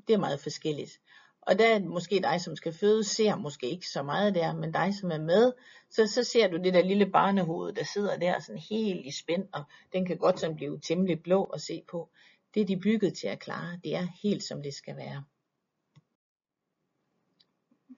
det 0.06 0.14
er 0.14 0.18
meget 0.18 0.40
forskelligt. 0.40 1.00
Og 1.40 1.58
der 1.58 1.74
er 1.74 1.80
måske 1.80 2.20
dig, 2.22 2.40
som 2.40 2.56
skal 2.56 2.72
føde, 2.72 3.04
ser 3.04 3.36
måske 3.36 3.70
ikke 3.70 3.88
så 3.88 4.02
meget 4.02 4.34
der, 4.34 4.54
men 4.54 4.72
dig, 4.72 4.94
som 4.94 5.10
er 5.10 5.18
med, 5.18 5.52
så, 5.90 6.06
så 6.06 6.24
ser 6.24 6.48
du 6.48 6.56
det 6.56 6.74
der 6.74 6.82
lille 6.82 7.06
barnehoved, 7.06 7.72
der 7.72 7.84
sidder 7.84 8.16
der 8.16 8.40
sådan 8.40 8.62
helt 8.70 9.06
i 9.06 9.10
spænd, 9.10 9.48
og 9.52 9.64
den 9.92 10.06
kan 10.06 10.18
godt 10.18 10.40
sådan 10.40 10.56
blive 10.56 10.80
temmelig 10.80 11.22
blå 11.22 11.44
at 11.44 11.60
se 11.60 11.82
på. 11.90 12.10
Det 12.54 12.60
er 12.60 12.66
de 12.66 12.80
bygget 12.80 13.14
til 13.14 13.26
at 13.26 13.40
klare. 13.40 13.80
Det 13.84 13.94
er 13.96 14.06
helt 14.22 14.42
som 14.42 14.62
det 14.62 14.74
skal 14.74 14.96
være. 14.96 15.24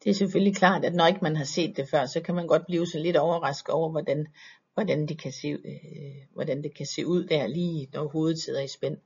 Det 0.02 0.10
er 0.10 0.14
selvfølgelig 0.14 0.56
klart, 0.56 0.84
at 0.84 0.94
når 0.94 1.06
ikke 1.06 1.20
man 1.22 1.36
har 1.36 1.44
set 1.44 1.76
det 1.76 1.88
før, 1.88 2.06
så 2.06 2.20
kan 2.20 2.34
man 2.34 2.46
godt 2.46 2.66
blive 2.66 2.86
så 2.86 2.98
lidt 2.98 3.16
overrasket 3.16 3.74
over, 3.74 3.90
hvordan, 3.90 4.26
hvordan, 4.74 5.08
det, 5.08 5.18
kan 5.18 5.32
se, 5.32 5.48
øh, 5.48 6.26
hvordan 6.32 6.62
det 6.62 6.74
kan 6.74 6.86
se 6.86 7.06
ud 7.06 7.24
der, 7.24 7.46
lige 7.46 7.88
når 7.92 8.08
hovedet 8.08 8.38
sidder 8.38 8.60
i 8.60 8.68
spænd. 8.68 8.96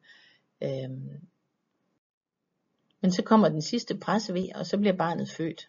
Øhm. 0.63 1.21
men 3.01 3.13
så 3.13 3.23
kommer 3.23 3.49
den 3.49 3.63
sidste 3.63 3.99
presse 3.99 4.35
ved, 4.35 4.49
og 4.55 4.67
så 4.67 4.79
bliver 4.79 4.97
barnet 4.97 5.31
født. 5.31 5.69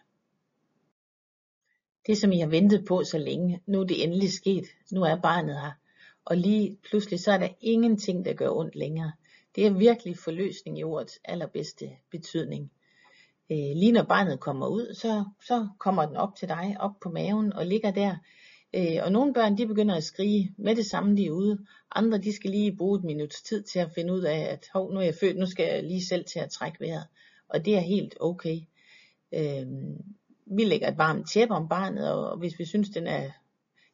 Det 2.06 2.18
som 2.18 2.32
I 2.32 2.40
har 2.40 2.46
ventet 2.46 2.84
på 2.88 3.04
så 3.04 3.18
længe, 3.18 3.60
nu 3.66 3.80
er 3.80 3.84
det 3.84 4.04
endelig 4.04 4.32
sket. 4.32 4.64
Nu 4.92 5.02
er 5.02 5.20
barnet 5.20 5.60
her. 5.60 5.72
Og 6.24 6.36
lige 6.36 6.78
pludselig 6.90 7.20
så 7.20 7.32
er 7.32 7.38
der 7.38 7.48
ingenting, 7.60 8.24
der 8.24 8.34
gør 8.34 8.50
ondt 8.50 8.76
længere. 8.76 9.12
Det 9.56 9.66
er 9.66 9.70
virkelig 9.70 10.18
forløsning 10.18 10.78
i 10.78 10.84
ordets 10.84 11.20
allerbedste 11.24 11.90
betydning. 12.10 12.72
Øh, 13.52 13.76
lige 13.76 13.92
når 13.92 14.02
barnet 14.02 14.40
kommer 14.40 14.66
ud, 14.66 14.94
så, 14.94 15.24
så 15.46 15.68
kommer 15.78 16.06
den 16.06 16.16
op 16.16 16.36
til 16.36 16.48
dig, 16.48 16.76
op 16.80 17.00
på 17.02 17.08
maven 17.08 17.52
og 17.52 17.66
ligger 17.66 17.90
der. 17.90 18.16
Øh, 18.74 18.98
og 19.02 19.12
nogle 19.12 19.34
børn, 19.34 19.58
de 19.58 19.66
begynder 19.66 19.94
at 19.94 20.04
skrige 20.04 20.54
med 20.58 20.76
det 20.76 20.86
samme, 20.86 21.16
de 21.16 21.26
er 21.26 21.30
ude. 21.30 21.58
Andre, 21.94 22.18
de 22.18 22.32
skal 22.32 22.50
lige 22.50 22.76
bruge 22.76 22.98
et 22.98 23.04
minuts 23.04 23.42
tid 23.42 23.62
til 23.62 23.78
at 23.78 23.90
finde 23.94 24.12
ud 24.12 24.22
af, 24.22 24.38
at 24.38 24.66
hov, 24.72 24.92
nu 24.92 25.00
er 25.00 25.04
jeg 25.04 25.14
født, 25.14 25.36
nu 25.36 25.46
skal 25.46 25.66
jeg 25.66 25.82
lige 25.82 26.06
selv 26.06 26.24
til 26.24 26.38
at 26.38 26.50
trække 26.50 26.80
vejret 26.80 27.06
og 27.50 27.64
det 27.64 27.76
er 27.76 27.80
helt 27.80 28.16
okay. 28.20 28.60
Øh, 29.34 29.66
vi 30.46 30.64
lægger 30.64 30.88
et 30.88 30.98
varmt 30.98 31.30
tæppe 31.30 31.54
om 31.54 31.68
barnet, 31.68 32.12
og 32.12 32.38
hvis 32.38 32.58
vi 32.58 32.64
synes, 32.64 32.88
den 32.88 33.06
er 33.06 33.30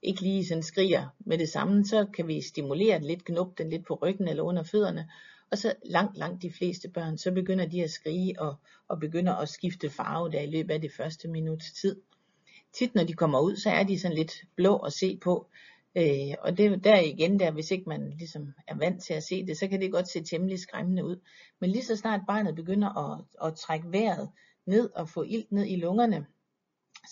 ikke 0.03 0.21
lige 0.21 0.47
sådan 0.47 0.63
skriger 0.63 1.09
med 1.19 1.39
det 1.39 1.49
samme, 1.49 1.85
så 1.85 2.07
kan 2.15 2.29
vi 2.29 2.41
stimulere 2.41 2.99
den 2.99 3.07
lidt, 3.07 3.25
knuppe 3.25 3.63
den 3.63 3.71
lidt 3.71 3.87
på 3.87 3.95
ryggen 3.95 4.29
eller 4.29 4.43
under 4.43 4.63
fødderne, 4.63 5.11
og 5.51 5.59
så 5.59 5.75
langt, 5.85 6.17
langt 6.17 6.43
de 6.43 6.53
fleste 6.53 6.89
børn, 6.89 7.19
så 7.19 7.33
begynder 7.33 7.67
de 7.67 7.85
at 7.85 7.91
skrige 7.91 8.41
og, 8.41 8.57
og 8.89 9.01
begynder 9.01 9.35
at 9.35 9.49
skifte 9.49 9.91
farve 9.91 10.31
der 10.31 10.41
i 10.41 10.51
løbet 10.51 10.75
af 10.75 10.81
det 10.81 10.93
første 10.93 11.29
minuts 11.29 11.73
tid. 11.73 12.01
Tit 12.73 12.95
når 12.95 13.05
de 13.05 13.13
kommer 13.13 13.41
ud, 13.41 13.57
så 13.57 13.71
er 13.71 13.83
de 13.83 13.99
sådan 13.99 14.17
lidt 14.17 14.45
blå 14.57 14.77
at 14.77 14.93
se 14.93 15.19
på, 15.23 15.51
Øh, 15.97 16.35
og 16.41 16.59
det 16.59 16.85
der 16.85 17.01
igen 17.01 17.41
der, 17.41 17.51
hvis 17.51 17.71
ikke 17.71 17.89
man 17.89 18.11
ligesom 18.11 18.55
er 18.67 18.75
vant 18.75 19.03
til 19.03 19.15
at 19.15 19.23
se 19.23 19.47
det, 19.47 19.59
så 19.59 19.69
kan 19.69 19.81
det 19.81 19.93
godt 19.93 20.09
se 20.09 20.25
temmelig 20.25 20.59
skræmmende 20.59 21.05
ud. 21.05 21.17
Men 21.61 21.71
lige 21.71 21.85
så 21.85 21.97
snart 21.97 22.21
barnet 22.27 22.55
begynder 22.55 23.13
at, 23.13 23.25
at 23.45 23.57
trække 23.57 23.93
vejret 23.93 24.31
ned 24.67 24.91
og 24.95 25.09
få 25.09 25.23
ilt 25.23 25.53
ned 25.53 25.67
i 25.67 25.77
lungerne, 25.77 26.27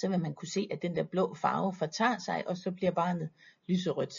så 0.00 0.08
vil 0.08 0.20
man 0.20 0.34
kunne 0.34 0.48
se, 0.48 0.68
at 0.70 0.82
den 0.82 0.96
der 0.96 1.04
blå 1.04 1.34
farve 1.34 1.74
fortager 1.74 2.18
sig, 2.18 2.48
og 2.48 2.56
så 2.56 2.70
bliver 2.70 2.92
barnet 2.92 3.28
lyserødt. 3.68 4.14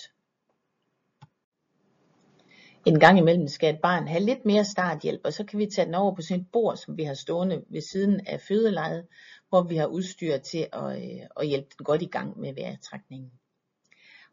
En 2.86 3.00
gang 3.00 3.18
imellem 3.18 3.48
skal 3.48 3.74
et 3.74 3.82
barn 3.82 4.08
have 4.08 4.24
lidt 4.24 4.46
mere 4.46 4.66
starthjælp, 4.66 5.22
og 5.24 5.34
så 5.34 5.44
kan 5.46 5.60
vi 5.60 5.66
tage 5.66 5.86
den 5.86 5.96
over 5.96 6.16
på 6.16 6.22
sådan 6.22 6.42
et 6.42 6.48
bord, 6.52 6.78
som 6.78 6.98
vi 6.98 7.04
har 7.04 7.14
stående 7.14 7.64
ved 7.70 7.82
siden 7.82 8.28
af 8.28 8.42
fødelejet, 8.42 9.08
hvor 9.50 9.62
vi 9.64 9.76
har 9.76 9.88
udstyr 9.88 10.38
til 10.38 10.68
at, 10.74 11.04
øh, 11.04 11.20
at 11.40 11.48
hjælpe 11.48 11.68
den 11.78 11.84
godt 11.84 12.02
i 12.02 12.06
gang 12.06 12.40
med 12.40 12.54
vejrtrækningen. 12.54 13.32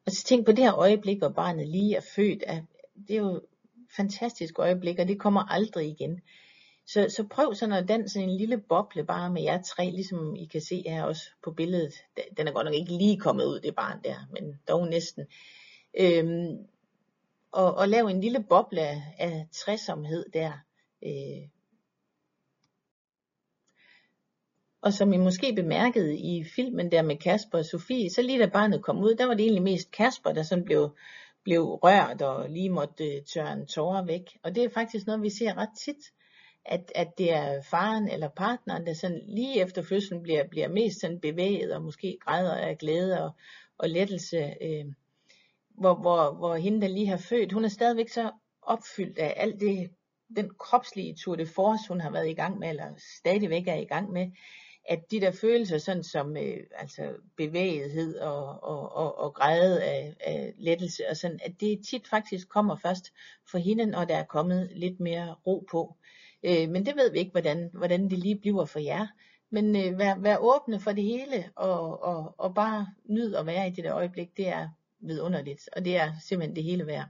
Og 0.06 0.12
så 0.12 0.24
tænk 0.24 0.46
på 0.46 0.52
det 0.52 0.64
her 0.64 0.74
øjeblik, 0.74 1.18
hvor 1.18 1.28
barnet 1.28 1.68
lige 1.68 1.96
er 1.96 2.00
født. 2.16 2.42
At 2.46 2.62
det 3.08 3.16
er 3.16 3.20
jo 3.20 3.36
et 3.36 3.42
fantastisk 3.96 4.58
øjeblik, 4.58 4.98
og 4.98 5.08
det 5.08 5.20
kommer 5.20 5.52
aldrig 5.52 5.88
igen. 5.88 6.20
Så, 6.86 7.06
så 7.08 7.24
prøv 7.30 7.54
sådan 7.54 7.72
at 7.72 7.88
danse 7.88 8.20
en 8.20 8.36
lille 8.36 8.58
boble 8.58 9.04
bare 9.04 9.30
med 9.30 9.42
jer 9.42 9.62
tre, 9.62 9.90
ligesom 9.90 10.36
I 10.36 10.44
kan 10.44 10.60
se 10.60 10.82
her 10.86 11.04
også 11.04 11.30
på 11.44 11.50
billedet. 11.50 11.94
Den 12.36 12.48
er 12.48 12.52
godt 12.52 12.64
nok 12.64 12.74
ikke 12.74 12.92
lige 12.92 13.20
kommet 13.20 13.44
ud, 13.44 13.60
det 13.60 13.74
barn 13.74 14.00
der, 14.04 14.16
men 14.32 14.60
dog 14.68 14.88
næsten. 14.88 15.26
Øhm, 16.00 16.58
og, 17.52 17.74
og 17.74 17.88
lave 17.88 18.10
en 18.10 18.20
lille 18.20 18.44
boble 18.48 18.80
af, 18.80 19.02
af 19.18 19.46
træsomhed 19.52 20.24
der. 20.32 20.52
Øh, 21.02 21.48
Og 24.82 24.92
som 24.92 25.12
I 25.12 25.16
måske 25.16 25.52
bemærkede 25.54 26.18
i 26.18 26.44
filmen 26.44 26.92
der 26.92 27.02
med 27.02 27.16
Kasper 27.16 27.58
og 27.58 27.64
Sofie, 27.64 28.10
så 28.10 28.22
lige 28.22 28.38
da 28.38 28.46
barnet 28.46 28.82
kom 28.82 28.98
ud, 28.98 29.14
der 29.14 29.26
var 29.26 29.34
det 29.34 29.42
egentlig 29.42 29.62
mest 29.62 29.90
Kasper, 29.90 30.32
der 30.32 30.42
sådan 30.42 30.64
blev, 30.64 30.96
blev 31.42 31.62
rørt 31.62 32.22
og 32.22 32.50
lige 32.50 32.70
måtte 32.70 33.16
øh, 33.16 33.22
tørre 33.22 33.52
en 33.52 33.66
tårer 33.66 34.04
væk. 34.04 34.38
Og 34.42 34.54
det 34.54 34.64
er 34.64 34.68
faktisk 34.68 35.06
noget, 35.06 35.22
vi 35.22 35.30
ser 35.30 35.56
ret 35.56 35.78
tit, 35.84 36.12
at, 36.64 36.92
at 36.94 37.18
det 37.18 37.32
er 37.32 37.62
faren 37.62 38.08
eller 38.08 38.28
partneren, 38.28 38.86
der 38.86 38.94
sådan 38.94 39.22
lige 39.28 39.60
efter 39.60 39.82
fødslen 39.82 40.22
bliver, 40.22 40.48
bliver 40.48 40.68
mest 40.68 41.00
sådan 41.00 41.20
bevæget 41.20 41.72
og 41.72 41.82
måske 41.82 42.18
græder 42.20 42.54
af 42.54 42.78
glæde 42.78 43.24
og, 43.24 43.30
og 43.78 43.88
lettelse. 43.88 44.54
Øh, 44.62 44.84
hvor, 45.78 45.94
hvor, 45.94 46.34
hvor 46.34 46.56
hende, 46.56 46.80
der 46.80 46.88
lige 46.88 47.06
har 47.06 47.16
født, 47.16 47.52
hun 47.52 47.64
er 47.64 47.68
stadigvæk 47.68 48.08
så 48.08 48.30
opfyldt 48.62 49.18
af 49.18 49.34
alt 49.36 49.60
det, 49.60 49.90
den 50.36 50.50
kropslige 50.58 51.14
tour 51.14 51.36
de 51.36 51.46
force, 51.46 51.88
hun 51.88 52.00
har 52.00 52.10
været 52.10 52.28
i 52.28 52.34
gang 52.34 52.58
med, 52.58 52.68
eller 52.68 52.86
stadigvæk 53.18 53.68
er 53.68 53.74
i 53.74 53.84
gang 53.84 54.12
med, 54.12 54.30
at 54.84 55.10
de 55.10 55.20
der 55.20 55.30
følelser, 55.30 55.78
sådan 55.78 56.04
som 56.04 56.36
øh, 56.36 56.56
altså 56.74 57.14
bevægethed 57.36 58.18
og, 58.18 58.62
og, 58.62 58.92
og, 58.92 59.18
og 59.18 59.34
græde 59.34 59.82
af, 59.82 60.14
af 60.20 60.54
lettelse, 60.58 61.02
og 61.10 61.16
sådan, 61.16 61.40
at 61.44 61.52
det 61.60 61.80
tit 61.90 62.08
faktisk 62.08 62.48
kommer 62.48 62.76
først 62.76 63.12
for 63.50 63.58
hende, 63.58 63.86
når 63.86 64.04
der 64.04 64.16
er 64.16 64.24
kommet 64.24 64.70
lidt 64.74 65.00
mere 65.00 65.34
ro 65.46 65.66
på. 65.70 65.96
Øh, 66.42 66.68
men 66.68 66.86
det 66.86 66.96
ved 66.96 67.12
vi 67.12 67.18
ikke, 67.18 67.30
hvordan, 67.30 67.70
hvordan 67.72 68.10
det 68.10 68.18
lige 68.18 68.38
bliver 68.38 68.64
for 68.64 68.78
jer. 68.78 69.06
Men 69.50 69.76
øh, 69.76 69.98
vær, 69.98 70.18
vær 70.18 70.36
åbne 70.36 70.80
for 70.80 70.92
det 70.92 71.04
hele, 71.04 71.50
og, 71.56 72.02
og, 72.02 72.34
og 72.38 72.54
bare 72.54 72.86
nyd 73.04 73.34
at 73.34 73.46
være 73.46 73.68
i 73.68 73.70
det 73.70 73.84
der 73.84 73.94
øjeblik, 73.94 74.36
det 74.36 74.48
er 74.48 74.68
vidunderligt, 75.02 75.68
og 75.76 75.84
det 75.84 75.96
er 75.96 76.12
simpelthen 76.20 76.56
det 76.56 76.64
hele 76.64 76.86
værd. 76.86 77.08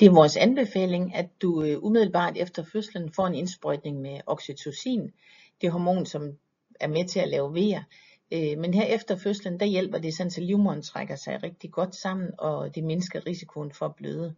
Det 0.00 0.06
er 0.06 0.14
vores 0.14 0.36
anbefaling, 0.36 1.14
at 1.14 1.28
du 1.42 1.62
øh, 1.62 1.82
umiddelbart 1.82 2.36
efter 2.36 2.64
fødslen 2.64 3.12
får 3.12 3.26
en 3.26 3.34
indsprøjtning 3.34 4.00
med 4.00 4.20
oxytocin, 4.26 5.12
det 5.60 5.70
hormon, 5.70 6.06
som 6.06 6.38
er 6.80 6.88
med 6.88 7.08
til 7.08 7.20
at 7.20 7.28
lave 7.28 7.54
vejer. 7.54 7.82
Øh, 8.32 8.58
men 8.58 8.74
her 8.74 8.84
efter 8.84 9.16
fødslen, 9.16 9.60
der 9.60 9.66
hjælper 9.66 9.98
det 9.98 10.14
sådan, 10.14 10.32
at 10.36 10.42
livmoderen 10.42 10.82
trækker 10.82 11.16
sig 11.16 11.42
rigtig 11.42 11.72
godt 11.72 11.94
sammen, 11.94 12.30
og 12.38 12.74
det 12.74 12.84
mindsker 12.84 13.26
risikoen 13.26 13.72
for 13.72 13.86
at 13.86 13.96
bløde. 13.96 14.34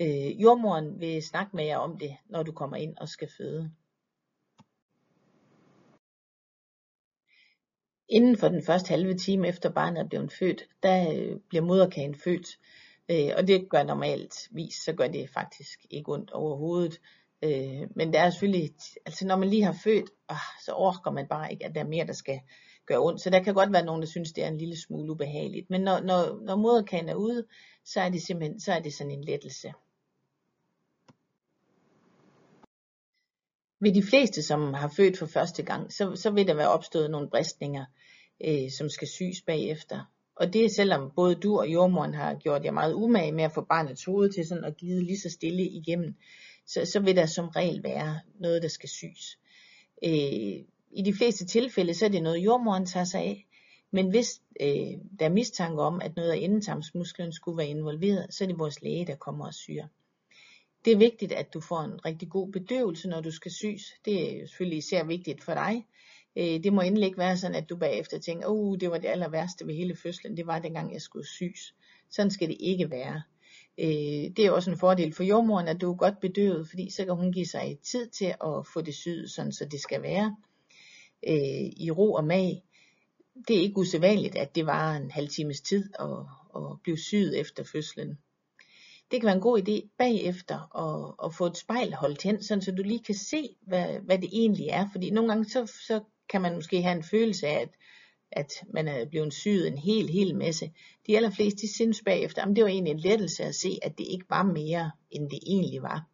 Øh, 0.00 0.42
jordmoren 0.42 1.00
vil 1.00 1.22
snakke 1.22 1.56
med 1.56 1.64
jer 1.64 1.78
om 1.78 1.98
det, 1.98 2.16
når 2.26 2.42
du 2.42 2.52
kommer 2.52 2.76
ind 2.76 2.96
og 2.96 3.08
skal 3.08 3.28
føde. 3.38 3.70
Inden 8.08 8.36
for 8.36 8.48
den 8.48 8.62
første 8.62 8.88
halve 8.88 9.14
time 9.14 9.48
efter 9.48 9.70
barnet 9.70 10.00
er 10.00 10.08
blevet 10.08 10.32
født, 10.32 10.68
der 10.82 11.12
øh, 11.12 11.36
bliver 11.48 11.62
moderkagen 11.62 12.14
født. 12.14 12.46
Øh, 13.10 13.30
og 13.36 13.48
det 13.48 13.68
gør 13.70 13.82
normalt 13.82 14.34
vis, 14.50 14.74
så 14.74 14.92
gør 14.92 15.08
det 15.08 15.30
faktisk 15.30 15.86
ikke 15.90 16.12
ondt 16.12 16.30
overhovedet. 16.30 17.00
Øh, 17.42 17.82
men 17.96 18.12
der 18.12 18.20
er 18.20 18.30
selvfølgelig, 18.30 18.70
altså 19.06 19.26
når 19.26 19.36
man 19.36 19.48
lige 19.48 19.64
har 19.64 19.76
født, 19.84 20.10
øh, 20.30 20.36
så 20.64 20.72
orker 20.72 21.10
man 21.10 21.26
bare 21.28 21.52
ikke, 21.52 21.64
at 21.64 21.74
der 21.74 21.80
er 21.80 21.88
mere, 21.88 22.06
der 22.06 22.12
skal 22.12 22.40
gøre 22.86 22.98
ondt. 22.98 23.20
Så 23.20 23.30
der 23.30 23.42
kan 23.42 23.54
godt 23.54 23.72
være 23.72 23.84
nogen, 23.84 24.02
der 24.02 24.08
synes, 24.08 24.32
det 24.32 24.44
er 24.44 24.48
en 24.48 24.58
lille 24.58 24.80
smule 24.80 25.12
ubehageligt. 25.12 25.70
Men 25.70 25.80
når, 25.80 26.00
når, 26.00 26.40
når 26.46 26.56
moderkagen 26.56 27.08
er 27.08 27.14
ude, 27.14 27.46
så 27.84 28.00
er 28.00 28.08
det 28.08 28.22
simpelthen 28.22 28.60
så 28.60 28.72
er 28.72 28.80
det 28.80 28.94
sådan 28.94 29.10
en 29.10 29.24
lettelse. 29.24 29.72
Ved 33.80 33.94
de 33.94 34.02
fleste, 34.02 34.42
som 34.42 34.74
har 34.74 34.88
født 34.96 35.18
for 35.18 35.26
første 35.26 35.62
gang, 35.62 35.92
så, 35.92 36.16
så 36.16 36.30
vil 36.30 36.46
der 36.46 36.54
være 36.54 36.68
opstået 36.68 37.10
nogle 37.10 37.30
bristninger, 37.30 37.84
øh, 38.44 38.70
som 38.70 38.88
skal 38.88 39.08
syes 39.08 39.42
bagefter. 39.46 40.12
Og 40.36 40.52
det 40.52 40.64
er 40.64 40.68
selvom 40.68 41.12
både 41.16 41.34
du 41.34 41.58
og 41.58 41.68
jordmoren 41.68 42.14
har 42.14 42.34
gjort 42.34 42.64
jer 42.64 42.70
meget 42.70 42.94
umage 42.94 43.32
med 43.32 43.44
at 43.44 43.52
få 43.52 43.60
barnets 43.60 44.04
hoved 44.04 44.32
til 44.32 44.46
sådan 44.46 44.64
at 44.64 44.76
glide 44.76 45.04
lige 45.04 45.20
så 45.20 45.30
stille 45.30 45.62
igennem, 45.62 46.14
så, 46.66 46.84
så 46.84 47.00
vil 47.00 47.16
der 47.16 47.26
som 47.26 47.48
regel 47.48 47.82
være 47.82 48.20
noget, 48.40 48.62
der 48.62 48.68
skal 48.68 48.88
syes. 48.88 49.38
Øh, 50.04 50.64
I 50.90 51.02
de 51.04 51.14
fleste 51.14 51.46
tilfælde, 51.46 51.94
så 51.94 52.04
er 52.04 52.08
det 52.08 52.22
noget, 52.22 52.38
jordmoren 52.38 52.86
tager 52.86 53.04
sig 53.04 53.20
af. 53.20 53.46
Men 53.90 54.10
hvis 54.10 54.40
øh, 54.60 54.92
der 55.18 55.24
er 55.24 55.28
mistanke 55.28 55.82
om, 55.82 56.00
at 56.00 56.16
noget 56.16 56.30
af 56.30 56.36
endetarmsmusklen 56.36 57.32
skulle 57.32 57.58
være 57.58 57.68
involveret, 57.68 58.34
så 58.34 58.44
er 58.44 58.48
det 58.48 58.58
vores 58.58 58.82
læge, 58.82 59.06
der 59.06 59.16
kommer 59.16 59.46
og 59.46 59.54
syr. 59.54 59.84
Det 60.88 60.94
er 60.94 60.98
vigtigt, 60.98 61.32
at 61.32 61.54
du 61.54 61.60
får 61.60 61.80
en 61.80 62.04
rigtig 62.04 62.28
god 62.28 62.52
bedøvelse, 62.52 63.08
når 63.08 63.20
du 63.20 63.30
skal 63.30 63.52
sys. 63.52 63.94
Det 64.04 64.32
er 64.32 64.40
jo 64.40 64.46
selvfølgelig 64.46 64.78
især 64.78 65.04
vigtigt 65.04 65.44
for 65.44 65.54
dig. 65.54 65.86
Øh, 66.36 66.64
det 66.64 66.72
må 66.72 66.80
endelig 66.80 67.06
ikke 67.06 67.18
være 67.18 67.36
sådan, 67.36 67.56
at 67.56 67.68
du 67.68 67.76
bagefter 67.76 68.18
tænker, 68.18 68.48
uh, 68.48 68.78
det 68.78 68.90
var 68.90 68.98
det 68.98 69.08
aller 69.08 69.28
værste 69.28 69.66
ved 69.66 69.74
hele 69.74 69.96
fødslen, 69.96 70.36
det 70.36 70.46
var 70.46 70.58
dengang 70.58 70.92
jeg 70.92 71.02
skulle 71.02 71.26
sys. 71.26 71.74
Sådan 72.10 72.30
skal 72.30 72.48
det 72.48 72.56
ikke 72.60 72.90
være. 72.90 73.22
Øh, 73.78 74.36
det 74.36 74.38
er 74.38 74.50
også 74.50 74.70
en 74.70 74.78
fordel 74.78 75.12
for 75.12 75.22
jordmoren, 75.22 75.68
at 75.68 75.80
du 75.80 75.92
er 75.92 75.96
godt 75.96 76.20
bedøvet, 76.20 76.68
fordi 76.68 76.90
så 76.90 77.04
kan 77.04 77.14
hun 77.14 77.32
give 77.32 77.46
sig 77.46 77.78
tid 77.82 78.08
til 78.08 78.34
at 78.44 78.66
få 78.72 78.80
det 78.80 78.94
syet, 78.94 79.30
sådan 79.30 79.52
så 79.52 79.64
det 79.64 79.80
skal 79.80 80.02
være 80.02 80.36
øh, 81.28 81.72
i 81.76 81.90
ro 81.90 82.12
og 82.12 82.24
mag. 82.24 82.62
Det 83.48 83.56
er 83.56 83.60
ikke 83.60 83.78
usædvanligt, 83.78 84.36
at 84.36 84.54
det 84.54 84.66
var 84.66 84.96
en 84.96 85.10
halv 85.10 85.28
times 85.28 85.60
tid 85.60 85.90
at, 85.98 86.18
at 86.56 86.82
blive 86.82 86.98
syet 86.98 87.40
efter 87.40 87.64
fødslen. 87.64 88.18
Det 89.10 89.20
kan 89.20 89.26
være 89.26 89.34
en 89.34 89.42
god 89.42 89.68
idé 89.68 89.88
bagefter 89.98 90.76
at, 90.76 91.14
at 91.24 91.34
få 91.34 91.46
et 91.46 91.56
spejl 91.56 91.94
holdt 91.94 92.22
hen, 92.22 92.42
sådan 92.42 92.62
så 92.62 92.72
du 92.72 92.82
lige 92.82 93.04
kan 93.04 93.14
se, 93.14 93.48
hvad, 93.60 94.00
hvad 94.00 94.18
det 94.18 94.28
egentlig 94.32 94.66
er. 94.66 94.88
Fordi 94.92 95.10
nogle 95.10 95.28
gange 95.28 95.44
så, 95.44 95.66
så 95.86 96.00
kan 96.28 96.40
man 96.40 96.54
måske 96.54 96.82
have 96.82 96.96
en 96.96 97.02
følelse 97.02 97.46
af, 97.46 97.60
at, 97.60 97.68
at 98.32 98.52
man 98.74 98.88
er 98.88 99.04
blevet 99.04 99.34
syet 99.34 99.66
en 99.68 99.78
hel, 99.78 100.08
hel 100.08 100.36
masse. 100.36 100.72
De 101.06 101.16
allerfleste 101.16 101.60
de 101.60 101.74
synes 101.74 102.02
bagefter, 102.04 102.42
at 102.42 102.56
det 102.56 102.64
var 102.64 102.70
egentlig 102.70 102.90
en 102.90 103.00
lettelse 103.00 103.44
at 103.44 103.54
se, 103.54 103.78
at 103.82 103.98
det 103.98 104.06
ikke 104.10 104.26
var 104.28 104.42
mere, 104.42 104.90
end 105.10 105.30
det 105.30 105.38
egentlig 105.46 105.82
var. 105.82 106.08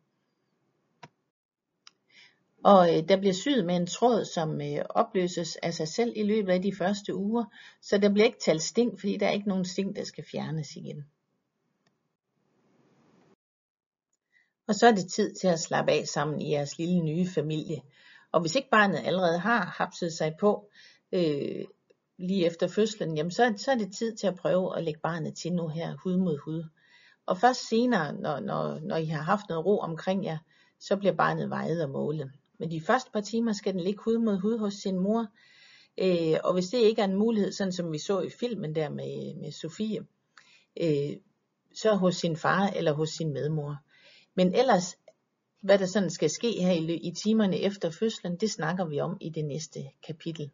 Og 2.64 2.96
øh, 2.96 3.09
der 3.09 3.16
bliver 3.16 3.33
syet 3.33 3.64
med 3.64 3.76
en 3.76 3.87
tråd, 3.87 4.24
som 4.24 4.61
øh, 4.61 4.85
opløses 4.88 5.57
af 5.57 5.74
sig 5.74 5.88
selv 5.88 6.12
i 6.16 6.22
løbet 6.22 6.52
af 6.52 6.62
de 6.62 6.74
første 6.74 7.14
uger, 7.14 7.44
så 7.83 7.98
der 7.98 8.12
bliver 8.12 8.26
ikke 8.26 8.40
talt 8.40 8.62
sting, 8.62 9.00
fordi 9.00 9.16
der 9.16 9.26
er 9.26 9.30
ikke 9.30 9.48
nogen 9.48 9.64
sting, 9.64 9.96
der 9.96 10.04
skal 10.04 10.24
fjernes 10.33 10.76
igen. 10.76 11.04
Og 14.68 14.74
så 14.74 14.87
er 14.87 14.92
det 14.92 15.12
tid 15.12 15.35
til 15.35 15.48
at 15.48 15.61
slappe 15.61 15.92
af 15.92 16.07
sammen 16.07 16.40
i 16.40 16.53
jeres 16.53 16.79
lille 16.79 17.00
nye 17.00 17.27
familie. 17.29 17.83
Og 18.33 18.40
hvis 18.40 18.55
ikke 18.55 18.70
barnet 18.70 19.03
allerede 19.05 19.38
har 19.38 19.64
hapset 19.64 20.12
sig 20.12 20.35
på 20.40 20.70
øh, 21.12 21.64
lige 22.18 22.46
efter 22.46 22.68
fødslen, 22.68 23.16
jamen 23.16 23.31
så, 23.31 23.55
så 23.57 23.70
er 23.70 23.74
det 23.74 23.96
tid 23.98 24.16
til 24.16 24.27
at 24.27 24.37
prøve 24.37 24.77
at 24.77 24.85
lægge 24.85 25.00
barnet 25.00 25.37
til 25.37 25.53
nu 25.53 25.68
her 25.68 25.96
hud 25.96 26.16
mod 26.16 26.38
hud. 26.38 26.64
Og 27.27 27.38
først 27.38 27.68
senere, 27.68 28.12
når, 28.12 28.40
når, 28.40 28.79
når 28.79 28.96
I 28.96 29.05
har 29.05 29.22
haft 29.22 29.48
noget 29.48 29.66
ro 29.66 29.79
omkring 29.79 30.24
jer, 30.24 30.38
så 30.81 30.96
bliver 30.96 31.14
barnet 31.14 31.50
vejet 31.50 31.83
og 31.83 31.90
målet. 31.90 32.31
Men 32.59 32.70
de 32.70 32.81
første 32.81 33.11
par 33.12 33.20
timer 33.20 33.53
skal 33.53 33.72
den 33.72 33.81
ligge 33.81 34.03
hud 34.05 34.18
mod 34.18 34.38
hud 34.38 34.59
hos 34.59 34.74
sin 34.74 34.98
mor. 34.98 35.27
Øh, 35.98 36.37
og 36.44 36.53
hvis 36.53 36.68
det 36.68 36.79
ikke 36.79 37.00
er 37.00 37.07
en 37.07 37.16
mulighed, 37.16 37.53
sådan 37.53 37.72
som 37.72 37.92
vi 37.92 37.98
så 37.98 38.20
i 38.20 38.31
filmen 38.31 38.74
der 38.74 38.88
med, 38.88 39.35
med 39.35 39.53
Sofie, 39.53 40.00
øh, 40.81 41.16
så 41.74 41.94
hos 41.94 42.16
sin 42.16 42.37
far 42.37 42.68
eller 42.68 42.92
hos 42.92 43.11
sin 43.11 43.33
medmor. 43.33 43.84
Men 44.35 44.55
ellers, 44.55 44.97
hvad 45.61 45.79
der 45.79 45.87
sådan 45.87 46.11
skal 46.11 46.31
ske 46.31 46.53
her 46.62 46.73
i, 46.73 46.97
i 46.97 47.12
timerne 47.25 47.61
efter 47.61 47.90
fødslen, 47.90 48.37
det 48.37 48.51
snakker 48.51 48.85
vi 48.85 49.01
om 49.01 49.16
i 49.20 49.29
det 49.29 49.44
næste 49.44 49.81
kapitel. 50.07 50.51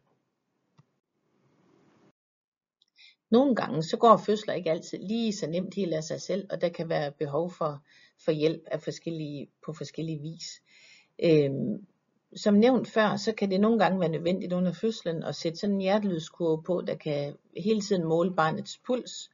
Nogle 3.29 3.55
gange 3.55 3.83
så 3.83 3.97
går 3.97 4.17
fødsler 4.17 4.53
ikke 4.53 4.71
altid 4.71 4.97
lige 4.97 5.33
så 5.33 5.47
nemt 5.47 5.73
helt 5.75 5.93
af 5.93 6.03
sig 6.03 6.21
selv, 6.21 6.47
og 6.49 6.61
der 6.61 6.69
kan 6.69 6.89
være 6.89 7.11
behov 7.11 7.51
for, 7.51 7.83
for 8.25 8.31
hjælp 8.31 8.61
af 8.65 8.81
forskellige, 8.81 9.47
på 9.65 9.73
forskellige 9.73 10.21
vis. 10.21 10.61
Øhm, 11.23 11.85
som 12.35 12.53
nævnt 12.53 12.87
før, 12.87 13.15
så 13.15 13.33
kan 13.33 13.51
det 13.51 13.61
nogle 13.61 13.79
gange 13.79 13.99
være 13.99 14.09
nødvendigt 14.09 14.53
under 14.53 14.73
fødslen 14.73 15.23
at 15.23 15.35
sætte 15.35 15.59
sådan 15.59 15.75
en 15.75 15.81
hjertelydskurve 15.81 16.63
på, 16.63 16.81
der 16.87 16.95
kan 16.95 17.35
hele 17.57 17.81
tiden 17.81 18.03
måle 18.03 18.35
barnets 18.35 18.77
puls, 18.77 19.29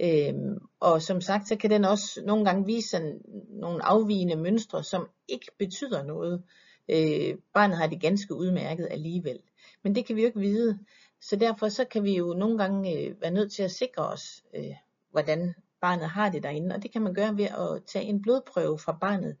Øhm, 0.00 0.58
og 0.80 1.02
som 1.02 1.20
sagt, 1.20 1.48
så 1.48 1.56
kan 1.56 1.70
den 1.70 1.84
også 1.84 2.22
nogle 2.24 2.44
gange 2.44 2.66
vise 2.66 2.88
sådan 2.88 3.20
nogle 3.48 3.84
afvigende 3.84 4.36
mønstre, 4.36 4.84
som 4.84 5.08
ikke 5.28 5.46
betyder 5.58 6.02
noget. 6.02 6.42
Øh, 6.88 7.38
barnet 7.54 7.76
har 7.76 7.86
det 7.86 8.00
ganske 8.00 8.34
udmærket 8.34 8.88
alligevel. 8.90 9.40
Men 9.82 9.94
det 9.94 10.06
kan 10.06 10.16
vi 10.16 10.20
jo 10.20 10.26
ikke 10.26 10.40
vide. 10.40 10.78
Så 11.20 11.36
derfor 11.36 11.68
så 11.68 11.84
kan 11.84 12.04
vi 12.04 12.16
jo 12.16 12.34
nogle 12.34 12.58
gange 12.58 12.98
øh, 12.98 13.20
være 13.20 13.30
nødt 13.30 13.52
til 13.52 13.62
at 13.62 13.70
sikre 13.70 14.06
os, 14.06 14.44
øh, 14.54 14.74
hvordan 15.10 15.54
barnet 15.80 16.08
har 16.08 16.30
det 16.30 16.42
derinde. 16.42 16.74
Og 16.74 16.82
det 16.82 16.92
kan 16.92 17.02
man 17.02 17.14
gøre 17.14 17.36
ved 17.36 17.44
at 17.44 17.84
tage 17.86 18.04
en 18.04 18.22
blodprøve 18.22 18.78
fra 18.78 18.98
barnet, 19.00 19.36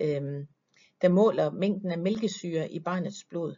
øh, 0.00 0.46
der 1.02 1.08
måler 1.08 1.50
mængden 1.50 1.90
af 1.90 1.98
mælkesyre 1.98 2.70
i 2.72 2.80
barnets 2.80 3.24
blod. 3.30 3.54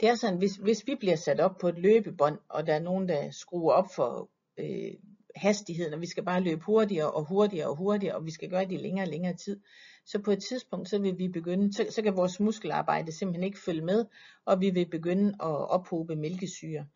Det 0.00 0.08
er 0.08 0.14
sådan, 0.14 0.38
hvis, 0.38 0.56
hvis 0.56 0.86
vi 0.86 0.94
bliver 0.94 1.16
sat 1.16 1.40
op 1.40 1.58
på 1.60 1.68
et 1.68 1.78
løbebånd, 1.78 2.38
og 2.48 2.66
der 2.66 2.74
er 2.74 2.80
nogen, 2.80 3.08
der 3.08 3.30
skruer 3.30 3.72
op 3.72 3.86
for 3.94 4.30
øh, 4.58 4.94
hastigheden, 5.36 5.94
og 5.94 6.00
vi 6.00 6.06
skal 6.06 6.24
bare 6.24 6.40
løbe 6.40 6.64
hurtigere 6.64 7.10
og 7.10 7.24
hurtigere 7.24 7.66
og 7.68 7.76
hurtigere, 7.76 8.16
og 8.16 8.26
vi 8.26 8.30
skal 8.30 8.50
gøre 8.50 8.64
det 8.64 8.72
i 8.72 8.76
længere 8.76 9.04
og 9.04 9.10
længere 9.10 9.36
tid. 9.36 9.60
Så 10.06 10.18
på 10.18 10.30
et 10.30 10.42
tidspunkt, 10.48 10.88
så 10.88 10.98
vil 10.98 11.18
vi 11.18 11.28
begynde, 11.28 11.72
så, 11.72 11.86
så 11.90 12.02
kan 12.02 12.16
vores 12.16 12.40
muskelarbejde 12.40 13.12
simpelthen 13.12 13.44
ikke 13.44 13.58
følge 13.58 13.84
med, 13.84 14.04
og 14.44 14.60
vi 14.60 14.70
vil 14.70 14.86
begynde 14.90 15.28
at 15.28 15.70
ophobe 15.70 16.16
mælkesyre. 16.16 16.86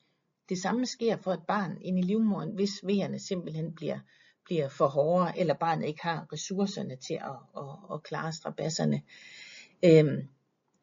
Det 0.49 0.59
samme 0.59 0.87
sker 0.87 1.17
for 1.17 1.33
et 1.33 1.43
barn 1.49 1.79
ind 1.81 1.99
i 1.99 2.03
livmoderen, 2.03 2.51
hvis 2.55 2.71
vejerne 2.83 3.19
simpelthen 3.19 3.75
bliver, 3.75 3.99
bliver 4.45 4.69
for 4.69 4.87
hårde, 4.87 5.33
eller 5.37 5.55
barnet 5.55 5.87
ikke 5.87 6.03
har 6.03 6.27
ressourcerne 6.33 6.97
til 6.97 7.15
at, 7.15 7.39
at, 7.57 7.95
at 7.95 8.03
klare 8.03 8.33
strabasserne. 8.33 9.03
Øhm, 9.85 10.29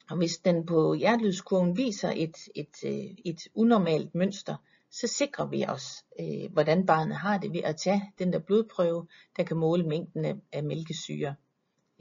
og 0.10 0.18
hvis 0.18 0.38
den 0.38 0.66
på 0.66 0.94
hjertelydskurven 0.94 1.78
viser 1.78 2.12
et, 2.16 2.38
et, 2.56 2.76
et, 2.84 3.20
et 3.26 3.48
unormalt 3.54 4.16
mønster, 4.16 4.56
så 4.92 5.08
sikrer 5.08 5.46
vi 5.46 5.66
os, 5.66 6.06
øh, 6.20 6.52
hvordan 6.54 6.86
barnet 6.86 7.16
har 7.16 7.38
det 7.38 7.54
ved 7.54 7.62
at 7.64 7.76
tage 7.76 8.14
den 8.20 8.34
der 8.34 8.40
blodprøve, 8.40 9.08
der 9.38 9.44
kan 9.44 9.58
måle 9.58 9.88
mængden 9.88 10.26
af, 10.26 10.36
af 10.52 10.64
mælkesyre 10.64 11.36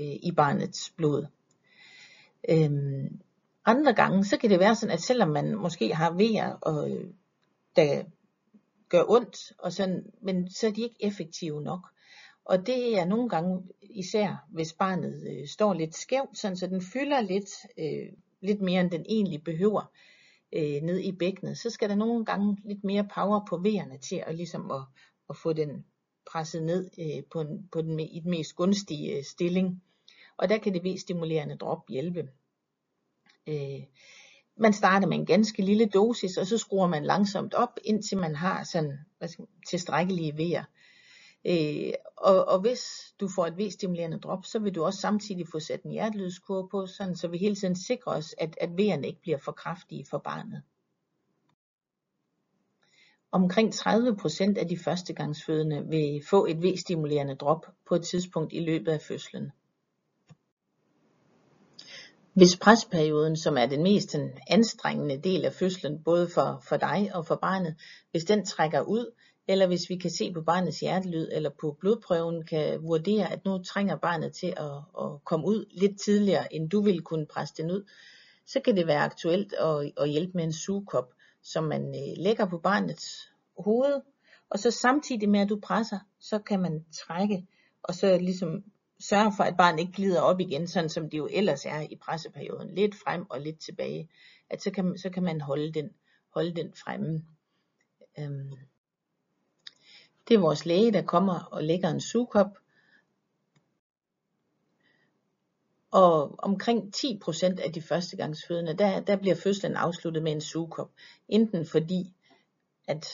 øh, 0.00 0.16
i 0.22 0.32
barnets 0.36 0.90
blod. 0.96 1.26
Øhm, 2.48 3.20
andre 3.64 3.94
gange, 3.94 4.24
så 4.24 4.36
kan 4.36 4.50
det 4.50 4.60
være 4.60 4.74
sådan, 4.74 4.92
at 4.92 5.00
selvom 5.00 5.28
man 5.28 5.56
måske 5.56 5.94
har 5.94 6.10
vejer, 6.10 6.52
og, 6.52 6.90
øh, 6.90 7.10
der 7.76 8.04
gør 8.88 9.04
ondt, 9.08 9.52
og 9.58 9.72
sådan, 9.72 10.12
men 10.22 10.50
så 10.50 10.66
er 10.66 10.70
de 10.70 10.82
ikke 10.82 11.04
effektive 11.04 11.62
nok. 11.62 11.88
Og 12.44 12.66
det 12.66 12.98
er 12.98 13.04
nogle 13.04 13.28
gange, 13.28 13.62
især 13.82 14.46
hvis 14.50 14.72
barnet 14.72 15.26
øh, 15.30 15.48
står 15.48 15.74
lidt 15.74 15.96
skævt, 15.96 16.38
sådan, 16.38 16.56
så 16.56 16.66
den 16.66 16.82
fylder 16.82 17.20
lidt, 17.20 17.50
øh, 17.78 18.12
lidt 18.40 18.60
mere 18.60 18.80
end 18.80 18.90
den 18.90 19.04
egentlig 19.08 19.44
behøver, 19.44 19.90
øh, 20.52 20.82
ned 20.82 20.98
i 20.98 21.12
bækkenet, 21.12 21.58
så 21.58 21.70
skal 21.70 21.88
der 21.88 21.94
nogle 21.94 22.24
gange 22.24 22.56
lidt 22.64 22.84
mere 22.84 23.08
power 23.14 23.46
på 23.48 23.56
vejerne 23.56 23.98
til 23.98 24.22
at, 24.26 24.34
ligesom 24.34 24.70
at, 24.70 24.82
at 25.30 25.36
få 25.36 25.52
den 25.52 25.84
presset 26.32 26.62
ned 26.62 26.90
øh, 26.98 27.24
på, 27.32 27.40
en, 27.40 27.68
på 27.72 27.82
den, 27.82 28.00
i 28.00 28.20
den 28.20 28.30
mest 28.30 28.56
gunstige 28.56 29.16
øh, 29.16 29.24
stilling. 29.24 29.82
Og 30.36 30.48
der 30.48 30.58
kan 30.58 30.74
det 30.74 30.84
V-stimulerende 30.84 31.56
drop 31.56 31.88
hjælpe. 31.88 32.28
Øh, 33.46 33.82
man 34.56 34.72
starter 34.72 35.06
med 35.06 35.16
en 35.16 35.26
ganske 35.26 35.62
lille 35.62 35.86
dosis, 35.86 36.36
og 36.36 36.46
så 36.46 36.58
skruer 36.58 36.88
man 36.88 37.04
langsomt 37.04 37.54
op, 37.54 37.78
indtil 37.84 38.18
man 38.18 38.34
har 38.34 38.64
sådan 38.64 38.98
hvad 39.18 39.28
skal, 39.28 39.46
tilstrækkelige 39.68 40.36
vejer. 40.36 40.64
Øh, 41.44 41.92
og, 42.16 42.44
og 42.44 42.60
hvis 42.60 43.14
du 43.20 43.28
får 43.28 43.46
et 43.46 43.58
V-stimulerende 43.58 44.18
drop, 44.18 44.44
så 44.44 44.58
vil 44.58 44.74
du 44.74 44.84
også 44.84 45.00
samtidig 45.00 45.48
få 45.52 45.60
sat 45.60 45.82
en 45.82 45.90
hjertelydskurve 45.90 46.68
på, 46.68 46.86
sådan, 46.86 47.16
så 47.16 47.28
vi 47.28 47.38
hele 47.38 47.54
tiden 47.54 47.76
sikrer 47.76 48.12
os, 48.12 48.34
at, 48.38 48.56
at 48.60 48.68
V'erne 48.68 49.06
ikke 49.06 49.20
bliver 49.22 49.38
for 49.38 49.52
kraftige 49.52 50.06
for 50.10 50.18
barnet. 50.18 50.62
Omkring 53.32 53.74
30% 53.74 54.58
af 54.58 54.68
de 54.68 54.78
førstegangsfødende 54.78 55.86
vil 55.88 56.22
få 56.30 56.46
et 56.46 56.62
V-stimulerende 56.62 57.34
drop 57.34 57.66
på 57.88 57.94
et 57.94 58.02
tidspunkt 58.02 58.52
i 58.52 58.60
løbet 58.60 58.92
af 58.92 59.00
fødslen. 59.00 59.52
Hvis 62.34 62.56
presperioden, 62.56 63.36
som 63.36 63.56
er 63.56 63.66
den 63.66 63.82
mest 63.82 64.16
anstrengende 64.48 65.18
del 65.18 65.44
af 65.44 65.52
fødslen, 65.52 66.02
både 66.02 66.28
for, 66.28 66.62
for 66.68 66.76
dig 66.76 67.10
og 67.14 67.26
for 67.26 67.36
barnet, 67.36 67.76
hvis 68.10 68.24
den 68.24 68.46
trækker 68.46 68.80
ud, 68.80 69.12
eller 69.50 69.66
hvis 69.66 69.90
vi 69.90 69.96
kan 69.96 70.10
se 70.10 70.32
på 70.32 70.42
barnets 70.42 70.80
hjertelyd 70.80 71.28
eller 71.32 71.50
på 71.60 71.76
blodprøven 71.80 72.42
kan 72.44 72.82
vurdere, 72.82 73.32
at 73.32 73.44
nu 73.44 73.62
trænger 73.62 73.96
barnet 73.96 74.32
til 74.32 74.54
at, 74.56 74.76
at 75.00 75.24
komme 75.24 75.46
ud 75.46 75.66
lidt 75.70 76.00
tidligere, 76.00 76.54
end 76.54 76.70
du 76.70 76.82
ville 76.82 77.00
kunne 77.00 77.26
presse 77.26 77.54
den 77.62 77.70
ud, 77.70 77.84
så 78.46 78.60
kan 78.60 78.76
det 78.76 78.86
være 78.86 79.00
aktuelt 79.00 79.52
at, 79.52 79.92
at 79.96 80.10
hjælpe 80.10 80.32
med 80.34 80.44
en 80.44 80.52
sugekop, 80.52 81.14
som 81.42 81.64
man 81.64 81.82
øh, 81.82 82.16
lægger 82.16 82.46
på 82.46 82.58
barnets 82.58 83.32
hoved, 83.58 84.00
og 84.50 84.58
så 84.58 84.70
samtidig 84.70 85.28
med 85.28 85.40
at 85.40 85.48
du 85.48 85.60
presser, 85.62 85.98
så 86.20 86.38
kan 86.38 86.60
man 86.60 86.84
trække, 86.92 87.46
og 87.82 87.94
så 87.94 88.18
ligesom 88.18 88.64
sørge 89.00 89.32
for, 89.36 89.44
at 89.44 89.56
barnet 89.56 89.80
ikke 89.80 89.92
glider 89.92 90.20
op 90.20 90.40
igen, 90.40 90.68
sådan 90.68 90.88
som 90.88 91.10
det 91.10 91.18
jo 91.18 91.28
ellers 91.32 91.66
er 91.66 91.80
i 91.80 91.96
presseperioden. 91.96 92.74
Lidt 92.74 92.94
frem 92.94 93.26
og 93.30 93.40
lidt 93.40 93.58
tilbage. 93.60 94.08
At 94.50 94.62
så 94.62 94.70
kan, 94.70 94.98
så 94.98 95.10
kan 95.10 95.22
man 95.22 95.40
holde 95.40 95.72
den, 95.72 95.90
holde 96.34 96.54
den 96.54 96.72
fremme. 96.74 97.24
Øhm. 98.18 98.52
Det 100.30 100.36
er 100.36 100.40
vores 100.40 100.66
læge, 100.66 100.92
der 100.92 101.02
kommer 101.02 101.40
og 101.40 101.64
lægger 101.64 101.88
en 101.88 102.00
sugekop. 102.00 102.58
Og 105.90 106.34
omkring 106.38 106.92
10% 106.96 107.60
af 107.60 107.72
de 107.72 107.82
førstegangsfødende, 107.82 108.74
der, 108.74 109.00
der 109.00 109.16
bliver 109.16 109.34
fødslen 109.34 109.76
afsluttet 109.76 110.22
med 110.22 110.32
en 110.32 110.40
sugekop. 110.40 110.90
Enten 111.28 111.66
fordi, 111.66 112.14
at 112.88 113.06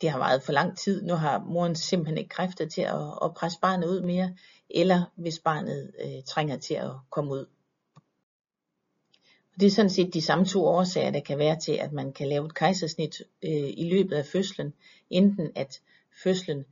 det 0.00 0.10
har 0.10 0.18
været 0.18 0.42
for 0.42 0.52
lang 0.52 0.78
tid, 0.78 1.02
nu 1.02 1.14
har 1.14 1.38
moren 1.38 1.76
simpelthen 1.76 2.18
ikke 2.18 2.28
kræfter 2.28 2.66
til 2.68 2.82
at, 2.82 3.18
at 3.22 3.34
presse 3.34 3.60
barnet 3.60 3.88
ud 3.88 4.00
mere, 4.00 4.36
eller 4.70 5.04
hvis 5.16 5.38
barnet 5.38 5.92
øh, 6.04 6.22
trænger 6.26 6.56
til 6.56 6.74
at 6.74 6.90
komme 7.10 7.30
ud. 7.30 7.46
Og 9.54 9.60
det 9.60 9.66
er 9.66 9.70
sådan 9.70 9.90
set 9.90 10.14
de 10.14 10.22
samme 10.22 10.44
to 10.44 10.66
årsager, 10.66 11.10
der 11.10 11.20
kan 11.20 11.38
være 11.38 11.60
til, 11.60 11.72
at 11.72 11.92
man 11.92 12.12
kan 12.12 12.28
lave 12.28 12.46
et 12.46 12.54
kejsersnit 12.54 13.22
øh, 13.44 13.70
i 13.76 13.90
løbet 13.90 14.16
af 14.16 14.26
fødslen. 14.26 14.74
Enten 15.10 15.52
at 15.54 15.80
fødslen, 16.22 16.64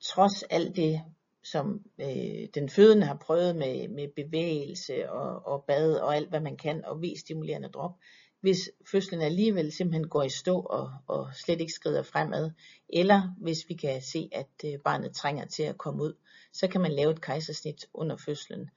trods 0.00 0.42
alt 0.42 0.76
det, 0.76 1.00
som 1.44 1.80
øh, 2.00 2.48
den 2.54 2.68
fødende 2.68 3.06
har 3.06 3.16
prøvet 3.16 3.56
med, 3.56 3.88
med 3.88 4.08
bevægelse 4.16 5.10
og, 5.10 5.46
og 5.46 5.64
bad 5.66 5.94
og 5.94 6.16
alt 6.16 6.28
hvad 6.28 6.40
man 6.40 6.56
kan, 6.56 6.84
og 6.84 7.02
V-stimulerende 7.02 7.68
drop, 7.68 7.92
hvis 8.40 8.70
fødslen 8.90 9.20
alligevel 9.20 9.72
simpelthen 9.72 10.08
går 10.08 10.22
i 10.22 10.28
stå 10.28 10.60
og, 10.60 10.90
og 11.06 11.28
slet 11.34 11.60
ikke 11.60 11.72
skrider 11.72 12.02
fremad, 12.02 12.50
eller 12.88 13.34
hvis 13.40 13.68
vi 13.68 13.74
kan 13.74 14.02
se, 14.02 14.28
at 14.32 14.48
øh, 14.64 14.78
barnet 14.84 15.14
trænger 15.14 15.46
til 15.46 15.62
at 15.62 15.78
komme 15.78 16.02
ud, 16.02 16.14
så 16.52 16.68
kan 16.68 16.80
man 16.80 16.92
lave 16.92 17.10
et 17.10 17.20
kejsersnit 17.20 17.86
under 17.94 18.16
fødslen. 18.16 18.70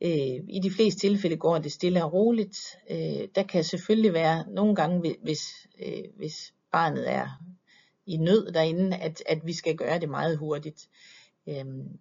Øh, 0.00 0.40
I 0.48 0.60
de 0.62 0.70
fleste 0.70 1.00
tilfælde 1.00 1.36
går 1.36 1.58
det 1.58 1.72
stille 1.72 2.04
og 2.04 2.12
roligt. 2.12 2.58
Øh, 2.90 3.28
der 3.34 3.42
kan 3.42 3.64
selvfølgelig 3.64 4.12
være 4.12 4.44
nogle 4.50 4.74
gange, 4.74 5.16
hvis, 5.22 5.68
øh, 5.86 6.04
hvis 6.16 6.54
barnet 6.72 7.10
er 7.10 7.42
i 8.06 8.16
nød 8.16 8.52
derinde, 8.52 8.96
at, 8.96 9.22
at 9.26 9.46
vi 9.46 9.52
skal 9.52 9.76
gøre 9.76 10.00
det 10.00 10.08
meget 10.08 10.38
hurtigt. 10.38 10.88
Øhm. 11.46 11.98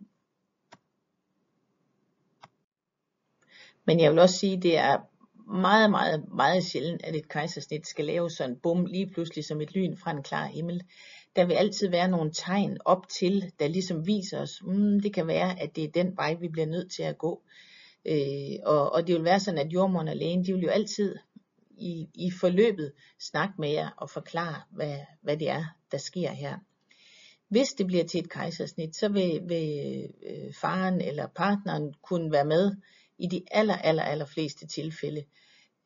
men 3.90 4.00
jeg 4.00 4.12
vil 4.12 4.20
også 4.20 4.38
sige, 4.38 4.58
at 4.58 4.64
det 4.64 4.78
er 4.78 4.98
meget, 5.52 5.92
meget, 5.92 6.24
meget 6.34 6.64
sjældent, 6.64 7.04
at 7.04 7.16
et 7.16 7.30
kejsersnit 7.30 7.88
skal 7.88 8.06
laves 8.06 8.34
sådan 8.34 8.56
bum 8.56 8.86
lige 8.86 9.08
pludselig 9.08 9.46
som 9.46 9.62
et 9.62 9.76
lyn 9.76 9.98
fra 9.98 10.12
en 10.12 10.24
klar 10.24 10.46
himmel. 10.46 10.84
Der 11.36 11.46
vil 11.46 11.54
altid 11.54 11.90
være 11.90 12.08
nogle 12.08 12.32
tegn 12.34 12.78
op 12.86 13.10
til, 13.10 13.52
der 13.60 13.68
ligesom 13.68 14.08
viser 14.08 14.42
os, 14.42 14.62
mm, 14.64 15.00
det 15.02 15.14
kan 15.14 15.28
være, 15.28 15.62
at 15.62 15.76
det 15.76 15.84
er 15.84 15.88
den 15.88 16.18
vej, 16.18 16.34
vi 16.34 16.48
bliver 16.48 16.66
nødt 16.66 16.92
til 16.92 17.04
at 17.04 17.18
gå. 17.18 17.42
Øh, 18.06 18.56
og, 18.66 18.92
og 18.92 19.08
det 19.08 19.16
vil 19.16 19.24
være 19.24 19.40
sådan, 19.40 19.66
at 19.66 19.74
jordmoren 19.74 20.08
og 20.08 20.16
lægen, 20.16 20.46
de 20.46 20.54
vil 20.54 20.64
jo 20.64 20.70
altid 20.70 21.16
i, 21.80 22.10
i 22.14 22.32
forløbet 22.32 22.92
snakke 23.20 23.54
med 23.60 23.70
jer 23.70 23.90
og 23.98 24.10
forklare, 24.10 24.62
hvad, 24.72 24.98
hvad 25.22 25.38
det 25.38 25.50
er, 25.50 25.66
der 25.92 25.98
sker 25.98 26.32
her. 26.32 26.58
Hvis 27.50 27.70
det 27.70 27.88
bliver 27.88 28.04
til 28.04 28.20
et 28.20 28.30
kejsersnit, 28.30 28.96
så 28.96 29.10
vil, 29.10 29.42
vil 29.46 30.04
øh, 30.24 30.54
faren 30.62 31.02
eller 31.02 31.28
partneren 31.28 31.94
kunne 32.02 32.32
være 32.32 32.46
med 32.46 32.76
i 33.18 33.28
de 33.28 33.42
aller, 33.52 33.76
aller, 33.76 34.04
aller 34.04 34.26
fleste 34.26 34.68
tilfælde. 34.68 35.24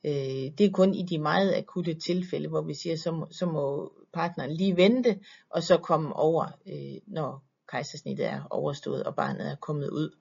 Øh, 0.03 0.51
det 0.57 0.61
er 0.61 0.71
kun 0.71 0.93
i 0.93 1.03
de 1.03 1.17
meget 1.17 1.55
akutte 1.55 1.93
tilfælde, 1.93 2.49
hvor 2.49 2.61
vi 2.61 2.73
siger, 2.73 2.97
så 2.97 3.11
må, 3.11 3.27
så 3.31 3.45
må 3.45 3.93
partneren 4.13 4.51
lige 4.51 4.77
vente, 4.77 5.19
og 5.49 5.63
så 5.63 5.77
komme 5.77 6.15
over, 6.15 6.45
øh, 6.65 7.01
når 7.07 7.43
kejsersnittet 7.67 8.25
er 8.25 8.41
overstået, 8.49 9.03
og 9.03 9.15
barnet 9.15 9.51
er 9.51 9.55
kommet 9.55 9.89
ud. 9.89 10.17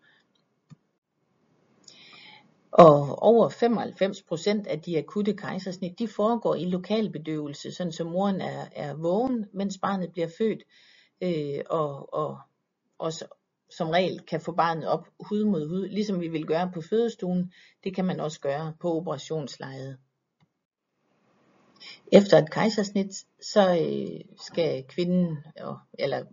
Og 2.73 3.23
over 3.23 3.49
95% 3.49 4.71
af 4.71 4.81
de 4.81 4.99
akutte 4.99 5.35
kejsersnit, 5.37 5.99
de 5.99 6.09
foregår 6.09 6.55
i 6.55 6.65
lokalbedøvelse, 6.65 7.73
sådan 7.73 7.93
så 7.93 8.05
moren 8.05 8.41
er, 8.41 8.67
er 8.73 8.95
vågen, 8.95 9.47
mens 9.53 9.79
barnet 9.79 10.13
bliver 10.13 10.29
født, 10.39 10.63
øh, 11.23 11.61
og, 11.71 12.15
og 12.15 12.39
også 12.99 13.25
som 13.77 13.91
regel 13.91 14.21
kan 14.21 14.41
få 14.41 14.53
barnet 14.53 14.89
op 14.89 15.09
hud 15.21 15.45
mod 15.45 15.69
hud, 15.69 15.89
ligesom 15.89 16.21
vi 16.21 16.29
vil 16.29 16.47
gøre 16.47 16.71
på 16.75 16.81
fødestuen, 16.81 17.53
det 17.85 17.95
kan 17.95 18.05
man 18.05 18.21
også 18.21 18.41
gøre 18.41 18.75
på 18.81 18.97
operationslejet. 18.97 19.99
Efter 22.13 22.39
et 22.39 22.51
kejsersnit, 22.51 23.15
så 23.41 23.79
øh, 23.81 24.21
skal 24.41 24.85
kvinden, 24.89 25.39
eller 25.99 26.25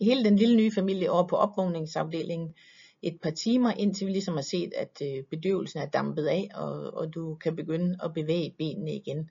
hele 0.00 0.24
den 0.24 0.36
lille 0.36 0.56
nye 0.56 0.72
familie 0.74 1.10
over 1.10 1.26
på 1.26 1.36
opvågningsafdelingen 1.36 2.54
et 3.02 3.18
par 3.22 3.30
timer, 3.30 3.70
indtil 3.70 4.06
vi 4.06 4.12
ligesom 4.12 4.34
har 4.34 4.42
set, 4.42 4.72
at 4.76 5.02
øh, 5.02 5.24
bedøvelsen 5.24 5.80
er 5.80 5.86
dampet 5.86 6.26
af, 6.26 6.48
og, 6.54 6.94
og 6.94 7.14
du 7.14 7.34
kan 7.34 7.56
begynde 7.56 7.98
at 8.04 8.14
bevæge 8.14 8.54
benene 8.58 8.94
igen. 8.94 9.30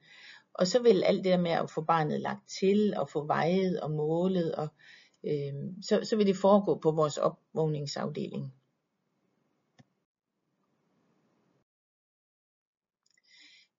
Og 0.53 0.67
så 0.67 0.81
vil 0.81 1.03
alt 1.03 1.23
det 1.23 1.31
der 1.31 1.37
med 1.37 1.51
at 1.51 1.71
få 1.71 1.81
barnet 1.81 2.21
lagt 2.21 2.49
til, 2.59 2.93
og 2.97 3.09
få 3.09 3.25
vejet 3.25 3.79
og 3.79 3.91
målet, 3.91 4.55
og 4.55 4.67
øh, 5.23 5.53
så, 5.81 5.99
så 6.03 6.15
vil 6.15 6.27
det 6.27 6.37
foregå 6.37 6.79
på 6.79 6.91
vores 6.91 7.17
opvågningsafdeling. 7.17 8.53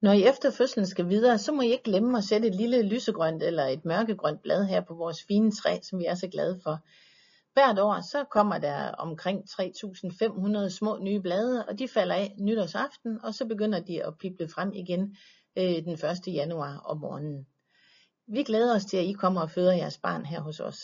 Når 0.00 0.12
I 0.12 0.24
efter 0.24 0.50
fødslen 0.50 0.87
skal 0.87 1.09
videre, 1.09 1.38
så 1.38 1.52
må 1.52 1.62
I 1.62 1.72
ikke 1.72 1.85
glemme 1.85 2.18
at 2.18 2.24
sætte 2.24 2.48
et 2.48 2.55
lille 2.55 2.83
lysegrønt 2.83 3.42
eller 3.42 3.64
et 3.64 3.85
mørkegrønt 3.85 4.42
blad 4.42 4.64
her 4.64 4.81
på 4.81 4.94
vores 4.94 5.22
fine 5.22 5.52
træ, 5.52 5.78
som 5.83 5.98
vi 5.98 6.05
er 6.05 6.14
så 6.14 6.28
glade 6.28 6.61
for. 6.62 6.78
Hvert 7.52 7.78
år 7.78 8.00
så 8.00 8.24
kommer 8.24 8.58
der 8.58 8.88
omkring 8.90 9.44
3.500 9.50 10.68
små 10.68 10.98
nye 10.98 11.20
blade, 11.20 11.66
og 11.68 11.78
de 11.78 11.88
falder 11.88 12.14
af 12.14 12.34
nytårsaften, 12.38 13.24
og 13.24 13.34
så 13.34 13.46
begynder 13.46 13.80
de 13.80 14.04
at 14.04 14.18
pible 14.18 14.48
frem 14.48 14.72
igen 14.72 15.16
øh, 15.58 15.84
den 15.84 15.92
1. 15.92 16.26
januar 16.26 16.76
om 16.76 16.98
morgenen. 16.98 17.46
Vi 18.26 18.42
glæder 18.42 18.74
os 18.74 18.84
til, 18.84 18.96
at 18.96 19.04
I 19.04 19.12
kommer 19.12 19.40
og 19.40 19.50
føder 19.50 19.72
jeres 19.72 19.98
barn 19.98 20.24
her 20.24 20.40
hos 20.40 20.60
os. 20.60 20.78